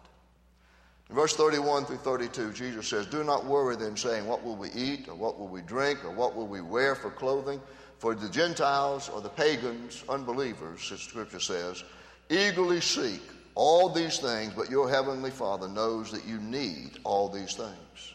In 1.10 1.16
verse 1.16 1.36
31 1.36 1.86
through 1.86 1.98
32, 1.98 2.54
Jesus 2.54 2.88
says, 2.88 3.06
Do 3.06 3.24
not 3.24 3.46
worry 3.46 3.76
then, 3.76 3.96
saying, 3.96 4.26
What 4.26 4.44
will 4.44 4.56
we 4.56 4.72
eat, 4.72 5.08
or 5.08 5.16
what 5.16 5.40
will 5.40 5.48
we 5.48 5.62
drink, 5.62 6.04
or 6.04 6.12
what 6.12 6.36
will 6.36 6.48
we 6.48 6.62
wear 6.62 6.96
for 6.96 7.12
clothing? 7.12 7.62
For 8.00 8.16
the 8.16 8.30
Gentiles 8.30 9.10
or 9.10 9.22
the 9.22 9.30
pagans, 9.30 10.04
unbelievers, 10.10 10.92
as 10.92 11.02
Scripture 11.02 11.40
says, 11.40 11.84
eagerly 12.30 12.82
seek 12.82 13.22
all 13.54 13.90
these 13.90 14.20
things, 14.20 14.54
but 14.54 14.70
your 14.70 14.90
heavenly 14.90 15.32
Father 15.32 15.68
knows 15.68 16.12
that 16.12 16.26
you 16.26 16.40
need 16.40 17.00
all 17.04 17.30
these 17.30 17.54
things. 17.54 18.14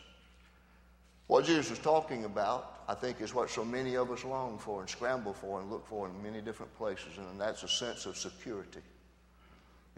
What 1.28 1.44
Jesus 1.44 1.70
is 1.70 1.78
talking 1.78 2.24
about, 2.24 2.82
I 2.88 2.94
think, 2.94 3.20
is 3.20 3.32
what 3.32 3.48
so 3.48 3.64
many 3.64 3.96
of 3.96 4.10
us 4.10 4.24
long 4.24 4.58
for 4.58 4.80
and 4.80 4.90
scramble 4.90 5.32
for 5.32 5.60
and 5.60 5.70
look 5.70 5.86
for 5.86 6.08
in 6.08 6.22
many 6.22 6.40
different 6.40 6.76
places, 6.76 7.16
and 7.16 7.40
that's 7.40 7.62
a 7.62 7.68
sense 7.68 8.04
of 8.04 8.16
security. 8.16 8.80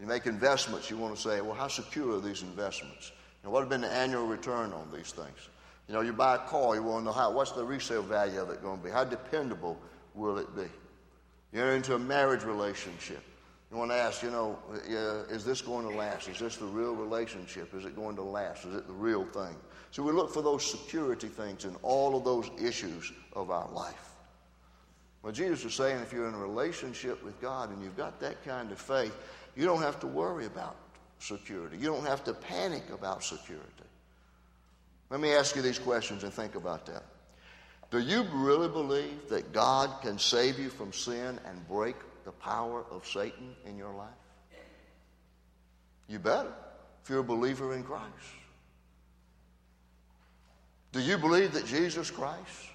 You 0.00 0.06
make 0.06 0.26
investments, 0.26 0.90
you 0.90 0.96
want 0.96 1.14
to 1.14 1.20
say, 1.20 1.40
well, 1.40 1.54
how 1.54 1.68
secure 1.68 2.16
are 2.16 2.20
these 2.20 2.42
investments? 2.42 3.12
Know, 3.44 3.50
what 3.50 3.60
have 3.60 3.68
been 3.68 3.80
the 3.80 3.90
annual 3.90 4.26
return 4.26 4.72
on 4.72 4.88
these 4.94 5.12
things? 5.12 5.48
You 5.88 5.94
know, 5.94 6.00
you 6.00 6.12
buy 6.12 6.36
a 6.36 6.38
car, 6.38 6.74
you 6.74 6.82
want 6.82 7.00
to 7.00 7.04
know 7.06 7.12
how, 7.12 7.32
what's 7.32 7.52
the 7.52 7.64
resale 7.64 8.02
value 8.02 8.40
of 8.40 8.50
it 8.50 8.62
going 8.62 8.78
to 8.78 8.84
be? 8.84 8.90
How 8.90 9.04
dependable 9.04 9.76
will 10.14 10.38
it 10.38 10.54
be? 10.54 10.68
You 11.52 11.60
enter 11.60 11.72
into 11.72 11.94
a 11.94 11.98
marriage 11.98 12.44
relationship. 12.44 13.22
You 13.70 13.78
want 13.78 13.90
to 13.90 13.96
ask, 13.96 14.22
you 14.22 14.30
know, 14.30 14.58
is 15.30 15.44
this 15.44 15.60
going 15.60 15.88
to 15.88 15.96
last? 15.96 16.28
Is 16.28 16.38
this 16.38 16.56
the 16.56 16.66
real 16.66 16.94
relationship? 16.94 17.74
Is 17.74 17.84
it 17.84 17.96
going 17.96 18.16
to 18.16 18.22
last? 18.22 18.64
Is 18.64 18.74
it 18.74 18.86
the 18.86 18.92
real 18.92 19.24
thing? 19.24 19.56
So 19.90 20.02
we 20.02 20.12
look 20.12 20.32
for 20.32 20.42
those 20.42 20.64
security 20.64 21.28
things 21.28 21.64
in 21.64 21.74
all 21.82 22.16
of 22.16 22.24
those 22.24 22.50
issues 22.60 23.12
of 23.32 23.50
our 23.50 23.68
life. 23.70 24.10
Well, 25.22 25.32
Jesus 25.32 25.64
is 25.64 25.74
saying 25.74 26.00
if 26.00 26.12
you're 26.12 26.28
in 26.28 26.34
a 26.34 26.38
relationship 26.38 27.22
with 27.24 27.40
God 27.40 27.70
and 27.70 27.82
you've 27.82 27.96
got 27.96 28.18
that 28.20 28.44
kind 28.44 28.72
of 28.72 28.78
faith, 28.78 29.16
you 29.54 29.64
don't 29.64 29.82
have 29.82 30.00
to 30.00 30.06
worry 30.06 30.46
about 30.46 30.76
security. 31.20 31.76
You 31.76 31.86
don't 31.86 32.06
have 32.06 32.24
to 32.24 32.34
panic 32.34 32.90
about 32.92 33.22
security. 33.22 33.66
Let 35.10 35.20
me 35.20 35.32
ask 35.32 35.54
you 35.54 35.62
these 35.62 35.78
questions 35.78 36.24
and 36.24 36.32
think 36.32 36.54
about 36.54 36.86
that. 36.86 37.04
Do 37.90 37.98
you 37.98 38.24
really 38.32 38.68
believe 38.68 39.28
that 39.28 39.52
God 39.52 40.00
can 40.00 40.18
save 40.18 40.58
you 40.58 40.70
from 40.70 40.92
sin 40.92 41.38
and 41.46 41.68
break 41.68 41.96
the 42.24 42.32
power 42.32 42.84
of 42.90 43.06
Satan 43.06 43.54
in 43.66 43.76
your 43.76 43.92
life? 43.92 44.08
You 46.08 46.18
better, 46.18 46.52
if 47.02 47.10
you're 47.10 47.20
a 47.20 47.24
believer 47.24 47.74
in 47.74 47.84
Christ. 47.84 48.06
Do 50.92 51.00
you 51.00 51.16
believe 51.16 51.52
that 51.52 51.66
Jesus 51.66 52.10
Christ 52.10 52.68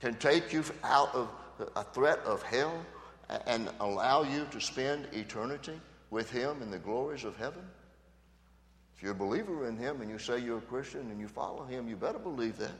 can 0.00 0.14
take 0.16 0.52
you 0.52 0.64
out 0.82 1.14
of 1.14 1.28
a 1.76 1.84
threat 1.84 2.18
of 2.20 2.42
hell 2.42 2.84
and 3.46 3.70
allow 3.80 4.22
you 4.22 4.46
to 4.50 4.60
spend 4.60 5.06
eternity 5.12 5.80
with 6.10 6.30
Him 6.30 6.62
in 6.62 6.70
the 6.70 6.78
glories 6.78 7.24
of 7.24 7.36
heaven? 7.36 7.62
If 8.96 9.02
you're 9.02 9.12
a 9.12 9.14
believer 9.14 9.68
in 9.68 9.76
Him 9.76 10.00
and 10.00 10.10
you 10.10 10.18
say 10.18 10.38
you're 10.38 10.58
a 10.58 10.62
Christian 10.62 11.10
and 11.10 11.20
you 11.20 11.28
follow 11.28 11.64
Him, 11.64 11.88
you 11.88 11.96
better 11.96 12.18
believe 12.18 12.56
that. 12.58 12.70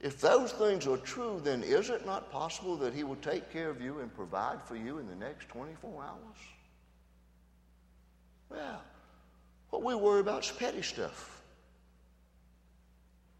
If 0.00 0.20
those 0.20 0.52
things 0.52 0.86
are 0.86 0.98
true, 0.98 1.40
then 1.42 1.62
is 1.62 1.90
it 1.90 2.06
not 2.06 2.30
possible 2.30 2.76
that 2.76 2.94
He 2.94 3.02
will 3.02 3.16
take 3.16 3.50
care 3.52 3.70
of 3.70 3.80
you 3.80 4.00
and 4.00 4.14
provide 4.14 4.62
for 4.62 4.76
you 4.76 4.98
in 4.98 5.06
the 5.06 5.14
next 5.16 5.48
24 5.48 6.02
hours? 6.02 6.38
Well, 8.50 8.82
what 9.70 9.82
we 9.82 9.94
worry 9.94 10.20
about 10.20 10.44
is 10.44 10.52
petty 10.52 10.82
stuff. 10.82 11.42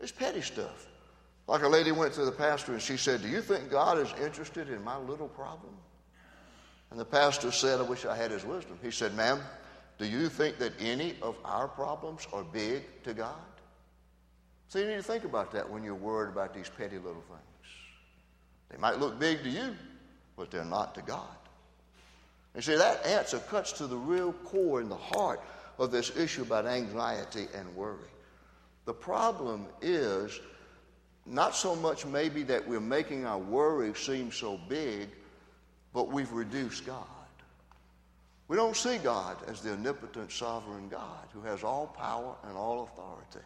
It's 0.00 0.12
petty 0.12 0.42
stuff. 0.42 0.86
Like 1.46 1.62
a 1.62 1.68
lady 1.68 1.92
went 1.92 2.12
to 2.14 2.24
the 2.24 2.32
pastor 2.32 2.72
and 2.72 2.82
she 2.82 2.96
said, 2.96 3.22
Do 3.22 3.28
you 3.28 3.40
think 3.40 3.70
God 3.70 3.98
is 3.98 4.12
interested 4.20 4.68
in 4.68 4.82
my 4.82 4.96
little 4.96 5.28
problem? 5.28 5.74
And 6.90 6.98
the 6.98 7.04
pastor 7.04 7.52
said, 7.52 7.78
I 7.78 7.82
wish 7.82 8.04
I 8.04 8.16
had 8.16 8.30
his 8.30 8.44
wisdom. 8.44 8.78
He 8.82 8.90
said, 8.90 9.14
Ma'am, 9.14 9.40
do 9.98 10.06
you 10.06 10.28
think 10.28 10.58
that 10.58 10.72
any 10.80 11.16
of 11.22 11.36
our 11.44 11.68
problems 11.68 12.26
are 12.32 12.44
big 12.44 12.84
to 13.04 13.14
God? 13.14 13.34
So 14.68 14.78
you 14.80 14.86
need 14.86 14.96
to 14.96 15.02
think 15.02 15.24
about 15.24 15.52
that 15.52 15.68
when 15.68 15.84
you're 15.84 15.94
worried 15.94 16.30
about 16.30 16.52
these 16.52 16.68
petty 16.68 16.96
little 16.96 17.22
things. 17.28 17.72
They 18.70 18.78
might 18.78 18.98
look 18.98 19.18
big 19.18 19.44
to 19.44 19.48
you, 19.48 19.76
but 20.36 20.50
they're 20.50 20.64
not 20.64 20.94
to 20.96 21.02
God. 21.02 21.36
You 22.54 22.62
see, 22.62 22.76
that 22.76 23.04
answer 23.06 23.38
cuts 23.38 23.72
to 23.72 23.86
the 23.86 23.96
real 23.96 24.32
core 24.32 24.80
in 24.80 24.88
the 24.88 24.96
heart 24.96 25.40
of 25.78 25.92
this 25.92 26.16
issue 26.16 26.42
about 26.42 26.66
anxiety 26.66 27.46
and 27.54 27.74
worry. 27.76 28.10
The 28.86 28.94
problem 28.94 29.66
is 29.82 30.40
not 31.26 31.56
so 31.56 31.74
much 31.74 32.06
maybe 32.06 32.42
that 32.44 32.66
we're 32.66 32.80
making 32.80 33.26
our 33.26 33.38
worry 33.38 33.94
seem 33.94 34.30
so 34.30 34.58
big, 34.68 35.08
but 35.92 36.08
we've 36.08 36.32
reduced 36.32 36.86
God. 36.86 37.06
We 38.48 38.56
don't 38.56 38.76
see 38.76 38.98
God 38.98 39.36
as 39.48 39.60
the 39.60 39.72
omnipotent, 39.72 40.30
sovereign 40.30 40.88
God 40.88 41.26
who 41.32 41.40
has 41.42 41.64
all 41.64 41.88
power 41.88 42.36
and 42.44 42.56
all 42.56 42.84
authority. 42.84 43.44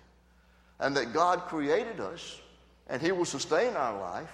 And 0.79 0.97
that 0.97 1.13
God 1.13 1.47
created 1.47 2.01
us 2.01 2.41
and 2.89 3.01
He 3.01 3.13
will 3.13 3.25
sustain 3.25 3.77
our 3.77 3.99
life 3.99 4.31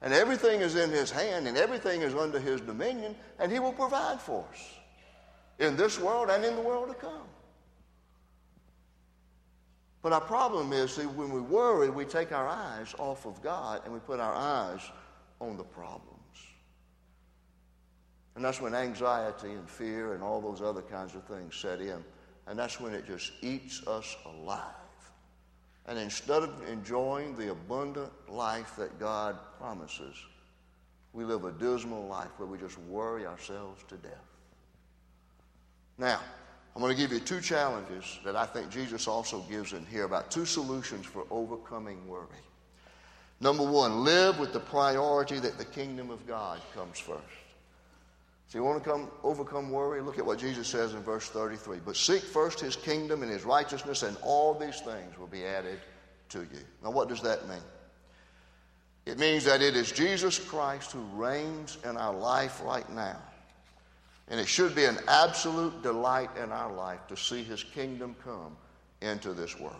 and 0.00 0.14
everything 0.14 0.60
is 0.60 0.74
in 0.74 0.90
His 0.90 1.10
hand 1.10 1.46
and 1.46 1.56
everything 1.56 2.02
is 2.02 2.14
under 2.14 2.38
His 2.38 2.60
dominion 2.60 3.14
and 3.38 3.52
He 3.52 3.58
will 3.58 3.72
provide 3.72 4.20
for 4.20 4.44
us 4.52 4.70
in 5.58 5.76
this 5.76 6.00
world 6.00 6.30
and 6.30 6.44
in 6.44 6.54
the 6.54 6.62
world 6.62 6.88
to 6.88 6.94
come. 6.94 7.28
But 10.06 10.12
our 10.12 10.20
problem 10.20 10.72
is, 10.72 10.94
see, 10.94 11.02
when 11.02 11.32
we 11.32 11.40
worry, 11.40 11.90
we 11.90 12.04
take 12.04 12.30
our 12.30 12.46
eyes 12.46 12.94
off 12.96 13.26
of 13.26 13.42
God 13.42 13.80
and 13.84 13.92
we 13.92 13.98
put 13.98 14.20
our 14.20 14.34
eyes 14.34 14.78
on 15.40 15.56
the 15.56 15.64
problems. 15.64 16.12
And 18.36 18.44
that's 18.44 18.60
when 18.60 18.72
anxiety 18.72 19.50
and 19.50 19.68
fear 19.68 20.14
and 20.14 20.22
all 20.22 20.40
those 20.40 20.62
other 20.62 20.82
kinds 20.82 21.16
of 21.16 21.24
things 21.24 21.56
set 21.56 21.80
in. 21.80 22.04
And 22.46 22.56
that's 22.56 22.80
when 22.80 22.94
it 22.94 23.04
just 23.04 23.32
eats 23.42 23.84
us 23.88 24.16
alive. 24.26 24.60
And 25.86 25.98
instead 25.98 26.44
of 26.44 26.54
enjoying 26.68 27.34
the 27.34 27.50
abundant 27.50 28.12
life 28.28 28.76
that 28.76 29.00
God 29.00 29.36
promises, 29.58 30.14
we 31.14 31.24
live 31.24 31.44
a 31.46 31.50
dismal 31.50 32.06
life 32.06 32.30
where 32.36 32.46
we 32.46 32.58
just 32.58 32.78
worry 32.78 33.26
ourselves 33.26 33.82
to 33.88 33.96
death. 33.96 34.30
Now, 35.98 36.20
I'm 36.76 36.82
going 36.82 36.94
to 36.94 37.00
give 37.00 37.10
you 37.10 37.20
two 37.20 37.40
challenges 37.40 38.18
that 38.22 38.36
I 38.36 38.44
think 38.44 38.68
Jesus 38.68 39.08
also 39.08 39.40
gives 39.48 39.72
in 39.72 39.86
here 39.86 40.04
about 40.04 40.30
two 40.30 40.44
solutions 40.44 41.06
for 41.06 41.24
overcoming 41.30 42.06
worry. 42.06 42.26
Number 43.40 43.62
one, 43.62 44.04
live 44.04 44.38
with 44.38 44.52
the 44.52 44.60
priority 44.60 45.38
that 45.38 45.56
the 45.56 45.64
kingdom 45.64 46.10
of 46.10 46.26
God 46.26 46.60
comes 46.74 46.98
first. 46.98 47.22
So 48.48 48.58
you 48.58 48.62
want 48.62 48.84
to 48.84 48.90
come 48.90 49.10
overcome 49.22 49.70
worry? 49.70 50.02
Look 50.02 50.18
at 50.18 50.26
what 50.26 50.38
Jesus 50.38 50.68
says 50.68 50.92
in 50.92 51.00
verse 51.00 51.30
33. 51.30 51.78
But 51.82 51.96
seek 51.96 52.20
first 52.20 52.60
his 52.60 52.76
kingdom 52.76 53.22
and 53.22 53.32
his 53.32 53.46
righteousness, 53.46 54.02
and 54.02 54.14
all 54.22 54.52
these 54.52 54.80
things 54.80 55.16
will 55.18 55.28
be 55.28 55.46
added 55.46 55.78
to 56.28 56.40
you. 56.40 56.60
Now, 56.84 56.90
what 56.90 57.08
does 57.08 57.22
that 57.22 57.48
mean? 57.48 57.64
It 59.06 59.18
means 59.18 59.44
that 59.44 59.62
it 59.62 59.76
is 59.76 59.92
Jesus 59.92 60.38
Christ 60.38 60.92
who 60.92 61.00
reigns 61.14 61.78
in 61.88 61.96
our 61.96 62.14
life 62.14 62.60
right 62.62 62.88
now. 62.90 63.16
And 64.28 64.40
it 64.40 64.48
should 64.48 64.74
be 64.74 64.84
an 64.84 64.98
absolute 65.06 65.82
delight 65.82 66.30
in 66.42 66.50
our 66.50 66.72
life 66.72 67.06
to 67.08 67.16
see 67.16 67.44
his 67.44 67.62
kingdom 67.62 68.16
come 68.24 68.56
into 69.00 69.32
this 69.32 69.58
world. 69.58 69.74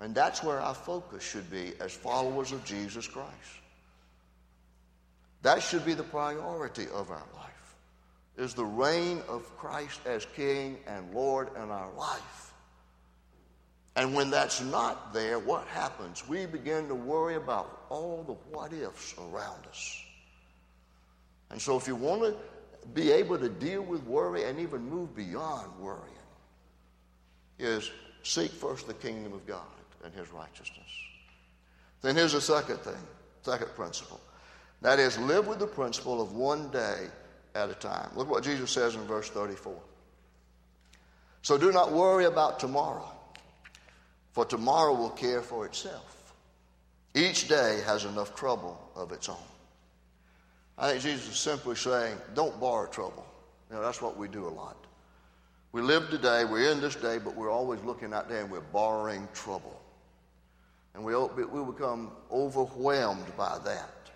And 0.00 0.14
that's 0.14 0.42
where 0.42 0.60
our 0.60 0.74
focus 0.74 1.22
should 1.22 1.50
be 1.50 1.72
as 1.80 1.92
followers 1.92 2.52
of 2.52 2.64
Jesus 2.64 3.06
Christ. 3.06 3.32
That 5.42 5.62
should 5.62 5.84
be 5.84 5.94
the 5.94 6.02
priority 6.02 6.86
of 6.92 7.10
our 7.10 7.26
life. 7.34 7.74
Is 8.36 8.54
the 8.54 8.64
reign 8.64 9.22
of 9.28 9.56
Christ 9.56 10.00
as 10.06 10.26
king 10.36 10.78
and 10.86 11.12
Lord 11.12 11.48
in 11.56 11.70
our 11.70 11.90
life. 11.94 12.52
And 13.96 14.14
when 14.14 14.30
that's 14.30 14.60
not 14.60 15.12
there, 15.12 15.40
what 15.40 15.66
happens? 15.66 16.28
We 16.28 16.46
begin 16.46 16.86
to 16.86 16.94
worry 16.94 17.34
about 17.34 17.86
all 17.88 18.22
the 18.22 18.34
what 18.56 18.72
ifs 18.72 19.14
around 19.18 19.66
us. 19.68 20.00
And 21.50 21.60
so 21.60 21.76
if 21.76 21.88
you 21.88 21.96
want 21.96 22.22
to 22.22 22.36
be 22.94 23.10
able 23.12 23.38
to 23.38 23.48
deal 23.48 23.82
with 23.82 24.02
worry 24.04 24.44
and 24.44 24.58
even 24.58 24.88
move 24.88 25.14
beyond 25.14 25.68
worrying 25.78 26.04
is 27.58 27.90
seek 28.22 28.50
first 28.50 28.86
the 28.86 28.94
kingdom 28.94 29.32
of 29.32 29.46
God 29.46 29.62
and 30.04 30.14
his 30.14 30.32
righteousness. 30.32 30.88
Then 32.02 32.14
here's 32.14 32.32
the 32.32 32.40
second 32.40 32.78
thing, 32.78 33.02
second 33.42 33.68
principle. 33.74 34.20
That 34.80 34.98
is, 34.98 35.18
live 35.18 35.48
with 35.48 35.58
the 35.58 35.66
principle 35.66 36.22
of 36.22 36.32
one 36.32 36.70
day 36.70 37.06
at 37.54 37.70
a 37.70 37.74
time. 37.74 38.10
Look 38.14 38.30
what 38.30 38.44
Jesus 38.44 38.70
says 38.70 38.94
in 38.94 39.02
verse 39.02 39.28
34. 39.30 39.74
So 41.42 41.58
do 41.58 41.72
not 41.72 41.92
worry 41.92 42.26
about 42.26 42.60
tomorrow, 42.60 43.10
for 44.32 44.44
tomorrow 44.44 44.94
will 44.94 45.10
care 45.10 45.42
for 45.42 45.66
itself. 45.66 46.34
Each 47.14 47.48
day 47.48 47.80
has 47.86 48.04
enough 48.04 48.36
trouble 48.36 48.78
of 48.94 49.12
its 49.12 49.28
own. 49.28 49.36
I 50.78 50.90
think 50.90 51.02
Jesus 51.02 51.28
is 51.28 51.36
simply 51.36 51.74
saying, 51.74 52.16
don't 52.34 52.58
borrow 52.60 52.86
trouble. 52.86 53.26
You 53.68 53.76
know, 53.76 53.82
that's 53.82 54.00
what 54.00 54.16
we 54.16 54.28
do 54.28 54.46
a 54.46 54.48
lot. 54.48 54.76
We 55.72 55.82
live 55.82 56.08
today, 56.08 56.44
we're 56.44 56.70
in 56.70 56.80
this 56.80 56.94
day, 56.94 57.18
but 57.18 57.34
we're 57.34 57.50
always 57.50 57.82
looking 57.82 58.14
out 58.14 58.28
there 58.28 58.40
and 58.40 58.50
we're 58.50 58.60
borrowing 58.60 59.28
trouble. 59.34 59.78
And 60.94 61.04
we, 61.04 61.14
we 61.16 61.72
become 61.72 62.12
overwhelmed 62.30 63.36
by 63.36 63.58
that 63.64 64.10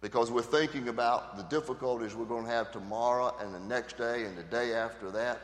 because 0.00 0.30
we're 0.30 0.42
thinking 0.42 0.88
about 0.88 1.36
the 1.36 1.44
difficulties 1.44 2.14
we're 2.14 2.24
going 2.24 2.44
to 2.44 2.50
have 2.50 2.72
tomorrow 2.72 3.34
and 3.40 3.54
the 3.54 3.60
next 3.60 3.96
day 3.96 4.24
and 4.24 4.36
the 4.36 4.42
day 4.42 4.74
after 4.74 5.10
that. 5.12 5.38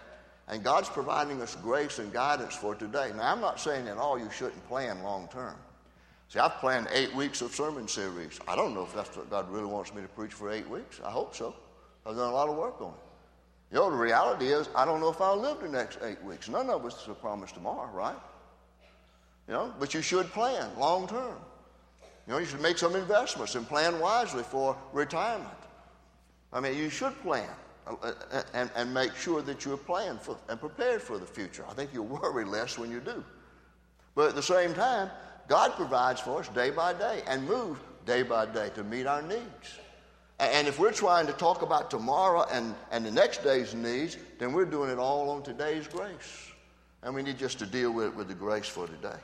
And 0.49 0.65
God's 0.65 0.89
providing 0.89 1.41
us 1.43 1.55
grace 1.57 1.99
and 1.99 2.13
guidance 2.13 2.57
for 2.57 2.75
today. 2.75 3.13
Now, 3.15 3.33
I'm 3.33 3.41
not 3.41 3.61
saying 3.61 3.87
at 3.87 3.99
all 3.99 4.19
you 4.19 4.31
shouldn't 4.31 4.67
plan 4.67 5.03
long 5.03 5.29
term. 5.29 5.55
See, 6.29 6.39
I've 6.39 6.57
planned 6.57 6.89
eight 6.93 7.15
weeks 7.15 7.41
of 7.41 7.55
sermon 7.55 7.89
series. 7.89 8.39
I 8.47 8.55
don't 8.55 8.75
know 8.75 8.83
if 8.83 8.95
that's 8.95 9.17
what 9.17 9.31
God 9.31 9.51
really 9.51 9.65
wants 9.65 9.95
me 9.95 10.03
to 10.03 10.09
preach 10.09 10.35
for 10.35 10.51
eight 10.51 10.69
weeks. 10.69 11.01
I 11.03 11.11
hope 11.11 11.35
so. 11.35 11.55
I've 12.07 12.17
done 12.17 12.31
a 12.31 12.35
lot 12.35 12.51
of 12.51 12.57
work 12.57 12.81
on 12.83 12.89
it. 12.89 13.73
You 13.73 13.79
know, 13.79 13.91
the 13.91 13.97
reality 13.97 14.49
is, 14.49 14.69
I 14.75 14.85
don't 14.85 15.01
know 15.01 15.09
if 15.09 15.21
I'll 15.21 15.39
live 15.39 15.61
the 15.61 15.69
next 15.69 15.99
eight 16.03 16.23
weeks. 16.23 16.49
None 16.49 16.69
of 16.69 16.85
us 16.85 17.03
is 17.03 17.09
a 17.09 17.15
promise 17.15 17.53
tomorrow, 17.53 17.91
right? 17.93 18.17
You 19.47 19.55
know, 19.55 19.75
but 19.81 19.95
you 19.95 20.03
should 20.03 20.27
plan 20.33 20.71
long 20.79 21.09
term. 21.09 21.37
You 22.27 22.35
know, 22.35 22.39
you 22.39 22.47
should 22.47 22.61
make 22.61 22.77
some 22.77 22.95
investments 22.95 23.55
and 23.55 23.67
plan 23.67 23.99
wisely 23.99 24.43
for 24.43 24.77
retirement. 24.93 25.49
I 26.53 26.61
mean, 26.61 26.77
you 26.77 26.91
should 26.91 27.19
plan 27.23 27.49
uh, 27.87 27.95
uh, 28.03 28.43
and, 28.53 28.71
and 28.77 28.93
make 28.93 29.15
sure 29.15 29.41
that 29.41 29.65
you're 29.65 29.79
planned 29.79 30.21
for 30.21 30.37
and 30.51 30.61
prepared 30.61 31.01
for 31.01 31.19
the 31.19 31.27
future. 31.27 31.65
I 31.71 31.73
think 31.73 31.91
you'll 31.95 32.05
worry 32.23 32.45
less 32.45 32.79
when 32.79 32.91
you 32.91 33.01
do. 33.01 33.25
But 34.15 34.31
at 34.31 34.35
the 34.35 34.43
same 34.43 34.75
time, 34.75 35.11
God 35.49 35.73
provides 35.73 36.21
for 36.21 36.41
us 36.41 36.49
day 36.49 36.71
by 36.71 36.93
day 36.93 37.23
and 37.27 37.47
moves 37.49 37.81
day 38.07 38.23
by 38.23 38.47
day 38.47 38.71
to 38.75 38.85
meet 38.85 39.07
our 39.07 39.23
needs. 39.23 39.79
And 40.39 40.69
if 40.69 40.79
we're 40.79 40.93
trying 40.93 41.27
to 41.27 41.33
talk 41.33 41.63
about 41.63 41.91
tomorrow 41.91 42.47
and, 42.53 42.75
and 42.93 43.05
the 43.05 43.11
next 43.11 43.43
day's 43.43 43.75
needs, 43.75 44.17
then 44.39 44.53
we're 44.53 44.67
doing 44.67 44.91
it 44.91 44.99
all 44.99 45.31
on 45.31 45.43
today's 45.43 45.89
grace. 45.89 46.53
And 47.03 47.15
we 47.15 47.23
need 47.23 47.39
just 47.39 47.59
to 47.59 47.67
deal 47.67 47.93
with 47.93 48.07
it 48.07 48.15
with 48.15 48.29
the 48.29 48.35
grace 48.35 48.69
for 48.69 48.87
today. 48.87 49.17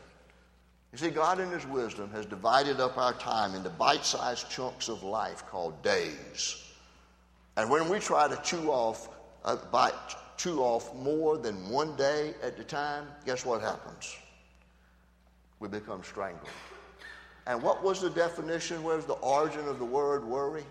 You 0.92 0.98
see, 0.98 1.10
God 1.10 1.40
in 1.40 1.50
His 1.50 1.66
wisdom 1.66 2.10
has 2.12 2.26
divided 2.26 2.80
up 2.80 2.98
our 2.98 3.12
time 3.14 3.54
into 3.54 3.68
bite 3.68 4.04
sized 4.04 4.50
chunks 4.50 4.88
of 4.88 5.02
life 5.02 5.46
called 5.46 5.80
days. 5.82 6.62
And 7.56 7.70
when 7.70 7.88
we 7.88 7.98
try 8.00 8.28
to 8.28 8.40
chew 8.42 8.70
off, 8.70 9.08
uh, 9.44 9.56
bite, 9.70 9.92
chew 10.36 10.60
off 10.60 10.94
more 10.94 11.36
than 11.36 11.68
one 11.68 11.96
day 11.96 12.34
at 12.42 12.58
a 12.58 12.64
time, 12.64 13.06
guess 13.24 13.44
what 13.44 13.60
happens? 13.60 14.16
We 15.64 15.78
become 15.78 16.02
strangled. 16.02 16.46
And 17.46 17.62
what 17.62 17.82
was 17.82 18.02
the 18.02 18.10
definition? 18.10 18.82
Where's 18.82 19.06
the 19.06 19.14
origin 19.14 19.66
of 19.66 19.78
the 19.78 19.84
word 19.84 20.22
worry? 20.22 20.64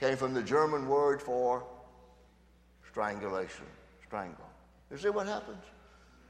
Came 0.00 0.16
from 0.16 0.32
the 0.32 0.42
German 0.42 0.88
word 0.88 1.20
for 1.20 1.62
strangulation, 2.90 3.66
strangle. 4.06 4.48
You 4.90 4.96
see 4.96 5.10
what 5.10 5.26
happens? 5.26 5.62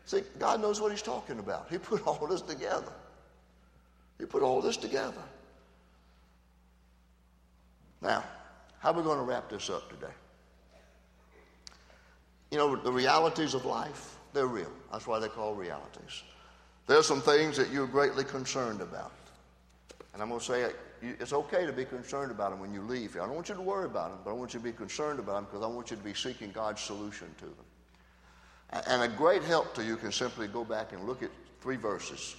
See, 0.06 0.22
God 0.40 0.60
knows 0.60 0.80
what 0.80 0.90
He's 0.90 1.02
talking 1.02 1.38
about. 1.38 1.68
He 1.70 1.78
put 1.78 2.04
all 2.04 2.26
this 2.26 2.42
together. 2.42 2.92
He 4.18 4.26
put 4.26 4.42
all 4.42 4.60
this 4.60 4.76
together. 4.76 5.22
Now, 8.02 8.24
how 8.80 8.90
are 8.90 8.94
we 8.94 9.04
going 9.04 9.18
to 9.18 9.24
wrap 9.24 9.48
this 9.48 9.70
up 9.70 9.88
today? 9.88 10.12
You 12.50 12.58
know, 12.58 12.74
the 12.74 12.92
realities 12.92 13.54
of 13.54 13.64
life, 13.64 14.16
they're 14.32 14.48
real. 14.48 14.72
That's 14.90 15.06
why 15.06 15.20
they're 15.20 15.28
called 15.28 15.58
realities. 15.58 16.24
There's 16.86 17.06
some 17.06 17.20
things 17.20 17.56
that 17.56 17.70
you're 17.70 17.86
greatly 17.86 18.24
concerned 18.24 18.80
about. 18.80 19.12
And 20.12 20.22
I'm 20.22 20.28
going 20.28 20.40
to 20.40 20.46
say 20.46 20.62
it, 20.62 20.76
it's 21.02 21.32
okay 21.32 21.66
to 21.66 21.72
be 21.72 21.84
concerned 21.84 22.30
about 22.30 22.50
them 22.50 22.60
when 22.60 22.72
you 22.72 22.82
leave 22.82 23.14
here. 23.14 23.22
I 23.22 23.26
don't 23.26 23.34
want 23.34 23.48
you 23.48 23.54
to 23.54 23.60
worry 23.60 23.86
about 23.86 24.10
them, 24.10 24.20
but 24.24 24.30
I 24.30 24.34
want 24.34 24.54
you 24.54 24.60
to 24.60 24.64
be 24.64 24.72
concerned 24.72 25.18
about 25.18 25.34
them 25.34 25.44
because 25.44 25.62
I 25.62 25.66
want 25.66 25.90
you 25.90 25.96
to 25.96 26.02
be 26.02 26.14
seeking 26.14 26.50
God's 26.52 26.80
solution 26.80 27.34
to 27.38 27.44
them. 27.44 28.82
And 28.86 29.02
a 29.02 29.08
great 29.08 29.42
help 29.42 29.74
to 29.74 29.84
you 29.84 29.96
can 29.96 30.12
simply 30.12 30.46
go 30.46 30.64
back 30.64 30.92
and 30.92 31.04
look 31.06 31.22
at 31.22 31.30
three 31.60 31.76
verses 31.76 32.36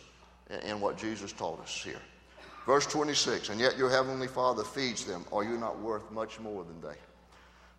in 0.63 0.79
what 0.79 0.97
Jesus 0.97 1.31
taught 1.31 1.59
us 1.61 1.81
here. 1.83 2.01
Verse 2.65 2.85
26, 2.87 3.49
and 3.49 3.59
yet 3.59 3.77
your 3.77 3.89
heavenly 3.89 4.27
Father 4.27 4.63
feeds 4.63 5.05
them. 5.05 5.23
Are 5.31 5.43
you 5.43 5.57
not 5.57 5.79
worth 5.79 6.09
much 6.11 6.39
more 6.39 6.63
than 6.63 6.81
they? 6.81 6.97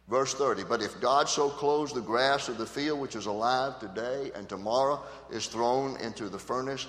Verse 0.09 0.35
30 0.35 0.65
But 0.65 0.83
if 0.83 1.01
God 1.01 1.29
so 1.29 1.49
clothes 1.49 1.93
the 1.93 2.01
grass 2.01 2.49
of 2.49 2.59
the 2.59 2.67
field, 2.67 3.01
which 3.01 3.17
is 3.17 3.27
alive 3.27 3.79
today 3.79 4.31
and 4.35 4.49
tomorrow 4.49 5.03
is 5.31 5.47
thrown 5.47 5.97
into 6.01 6.29
the 6.29 6.39
furnace, 6.39 6.87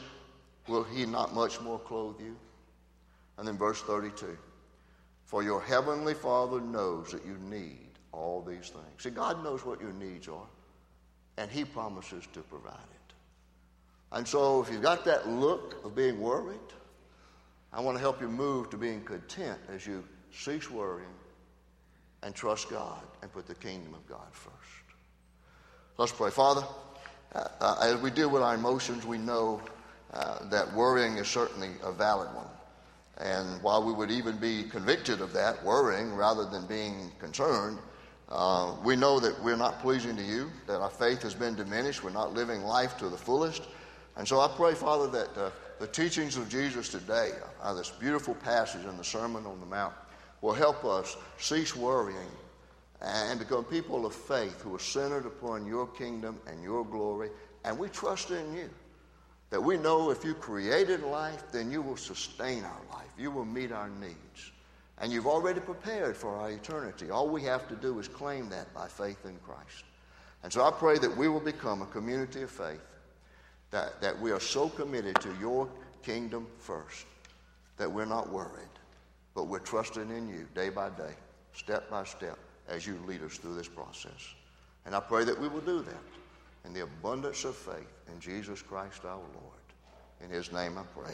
will 0.67 0.83
he 0.83 1.05
not 1.05 1.33
much 1.33 1.59
more 1.61 1.79
clothe 1.79 2.19
you? 2.19 2.35
And 3.37 3.47
then 3.47 3.57
verse 3.57 3.81
32 3.81 4.37
For 5.25 5.43
your 5.43 5.61
heavenly 5.61 6.13
Father 6.13 6.61
knows 6.61 7.11
that 7.11 7.25
you 7.25 7.37
need 7.49 7.89
all 8.11 8.41
these 8.41 8.69
things. 8.69 9.03
See, 9.03 9.09
God 9.09 9.43
knows 9.43 9.65
what 9.65 9.81
your 9.81 9.93
needs 9.93 10.27
are, 10.27 10.47
and 11.37 11.49
he 11.49 11.65
promises 11.65 12.25
to 12.33 12.41
provide 12.41 12.73
it. 12.73 13.13
And 14.11 14.27
so 14.27 14.61
if 14.61 14.71
you've 14.71 14.81
got 14.81 15.03
that 15.05 15.27
look 15.27 15.83
of 15.83 15.95
being 15.95 16.19
worried, 16.21 16.59
I 17.73 17.81
want 17.81 17.97
to 17.97 18.01
help 18.01 18.21
you 18.21 18.29
move 18.29 18.69
to 18.69 18.77
being 18.77 19.01
content 19.01 19.59
as 19.69 19.85
you 19.85 20.03
cease 20.31 20.71
worrying 20.71 21.09
and 22.23 22.33
trust 22.33 22.69
God 22.69 23.01
and 23.21 23.31
put 23.31 23.47
the 23.47 23.55
kingdom 23.55 23.93
of 23.93 24.07
God 24.07 24.27
first. 24.31 24.55
Let's 25.97 26.11
pray. 26.11 26.29
Father, 26.29 26.63
uh, 27.33 27.47
uh, 27.59 27.79
as 27.81 28.01
we 28.01 28.11
deal 28.11 28.29
with 28.29 28.41
our 28.41 28.55
emotions, 28.55 29.05
we 29.05 29.17
know 29.17 29.61
uh, 30.13 30.47
that 30.49 30.71
worrying 30.73 31.17
is 31.17 31.27
certainly 31.27 31.71
a 31.83 31.91
valid 31.91 32.33
one. 32.33 32.47
And 33.17 33.61
while 33.63 33.83
we 33.83 33.93
would 33.93 34.11
even 34.11 34.37
be 34.37 34.63
convicted 34.63 35.21
of 35.21 35.33
that, 35.33 35.63
worrying 35.63 36.13
rather 36.13 36.45
than 36.45 36.67
being 36.67 37.11
concerned, 37.19 37.79
uh, 38.29 38.75
we 38.83 38.95
know 38.95 39.19
that 39.19 39.41
we're 39.43 39.55
not 39.55 39.79
pleasing 39.79 40.15
to 40.17 40.23
you, 40.23 40.51
that 40.67 40.81
our 40.81 40.89
faith 40.89 41.21
has 41.23 41.33
been 41.33 41.55
diminished, 41.55 42.03
we're 42.03 42.11
not 42.11 42.33
living 42.33 42.61
life 42.61 42.97
to 42.97 43.09
the 43.09 43.17
fullest. 43.17 43.63
And 44.17 44.27
so 44.27 44.39
I 44.39 44.47
pray, 44.55 44.73
Father, 44.73 45.07
that 45.07 45.37
uh, 45.37 45.49
the 45.79 45.87
teachings 45.87 46.37
of 46.37 46.49
Jesus 46.49 46.89
today, 46.89 47.31
uh, 47.61 47.73
this 47.73 47.89
beautiful 47.89 48.35
passage 48.35 48.85
in 48.85 48.97
the 48.97 49.03
Sermon 49.03 49.45
on 49.45 49.59
the 49.59 49.65
Mount, 49.65 49.93
will 50.41 50.53
help 50.53 50.85
us 50.85 51.17
cease 51.37 51.75
worrying 51.75 52.31
and 53.01 53.39
become 53.39 53.63
people 53.63 54.05
of 54.05 54.13
faith 54.13 54.61
who 54.61 54.75
are 54.75 54.79
centered 54.79 55.25
upon 55.25 55.65
your 55.65 55.87
kingdom 55.87 56.39
and 56.47 56.63
your 56.63 56.83
glory. 56.85 57.29
And 57.63 57.77
we 57.77 57.89
trust 57.89 58.31
in 58.31 58.55
you. 58.55 58.69
That 59.49 59.63
we 59.63 59.77
know 59.77 60.09
if 60.11 60.25
you 60.25 60.33
created 60.33 61.03
life, 61.03 61.51
then 61.51 61.71
you 61.71 61.81
will 61.81 61.95
sustain 61.95 62.63
our 62.63 62.81
life. 62.91 63.07
You 63.17 63.31
will 63.31 63.45
meet 63.45 63.71
our 63.71 63.89
needs. 63.89 64.51
And 64.99 65.11
you've 65.11 65.27
already 65.27 65.59
prepared 65.59 66.17
for 66.17 66.35
our 66.35 66.51
eternity. 66.51 67.11
All 67.11 67.29
we 67.29 67.43
have 67.43 67.67
to 67.69 67.75
do 67.75 67.97
is 67.99 68.07
claim 68.07 68.49
that 68.49 68.73
by 68.73 68.87
faith 68.87 69.25
in 69.25 69.37
Christ. 69.45 69.85
And 70.43 70.51
so 70.51 70.63
I 70.63 70.71
pray 70.71 70.97
that 70.97 71.15
we 71.15 71.29
will 71.29 71.39
become 71.39 71.81
a 71.81 71.85
community 71.85 72.41
of 72.41 72.51
faith, 72.51 72.81
that, 73.71 74.01
that 74.01 74.19
we 74.19 74.31
are 74.31 74.39
so 74.39 74.69
committed 74.69 75.15
to 75.21 75.33
your 75.39 75.69
kingdom 76.03 76.47
first, 76.57 77.05
that 77.77 77.91
we're 77.91 78.05
not 78.05 78.29
worried, 78.29 78.67
but 79.37 79.45
we're 79.45 79.59
trusting 79.59 80.09
in 80.09 80.27
you 80.27 80.47
day 80.55 80.69
by 80.69 80.89
day, 80.89 81.13
step 81.53 81.87
by 81.91 82.03
step, 82.03 82.39
as 82.67 82.87
you 82.87 82.97
lead 83.05 83.21
us 83.21 83.37
through 83.37 83.53
this 83.53 83.67
process. 83.67 84.33
And 84.83 84.95
I 84.95 84.99
pray 84.99 85.25
that 85.25 85.39
we 85.39 85.47
will 85.47 85.61
do 85.61 85.83
that 85.83 86.65
in 86.65 86.73
the 86.73 86.81
abundance 86.81 87.45
of 87.45 87.55
faith 87.55 87.87
in 88.11 88.19
Jesus 88.19 88.63
Christ 88.63 89.05
our 89.05 89.17
Lord. 89.19 90.23
In 90.23 90.31
his 90.31 90.51
name 90.51 90.79
I 90.79 90.81
pray. 90.99 91.13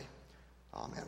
Amen. 0.74 1.02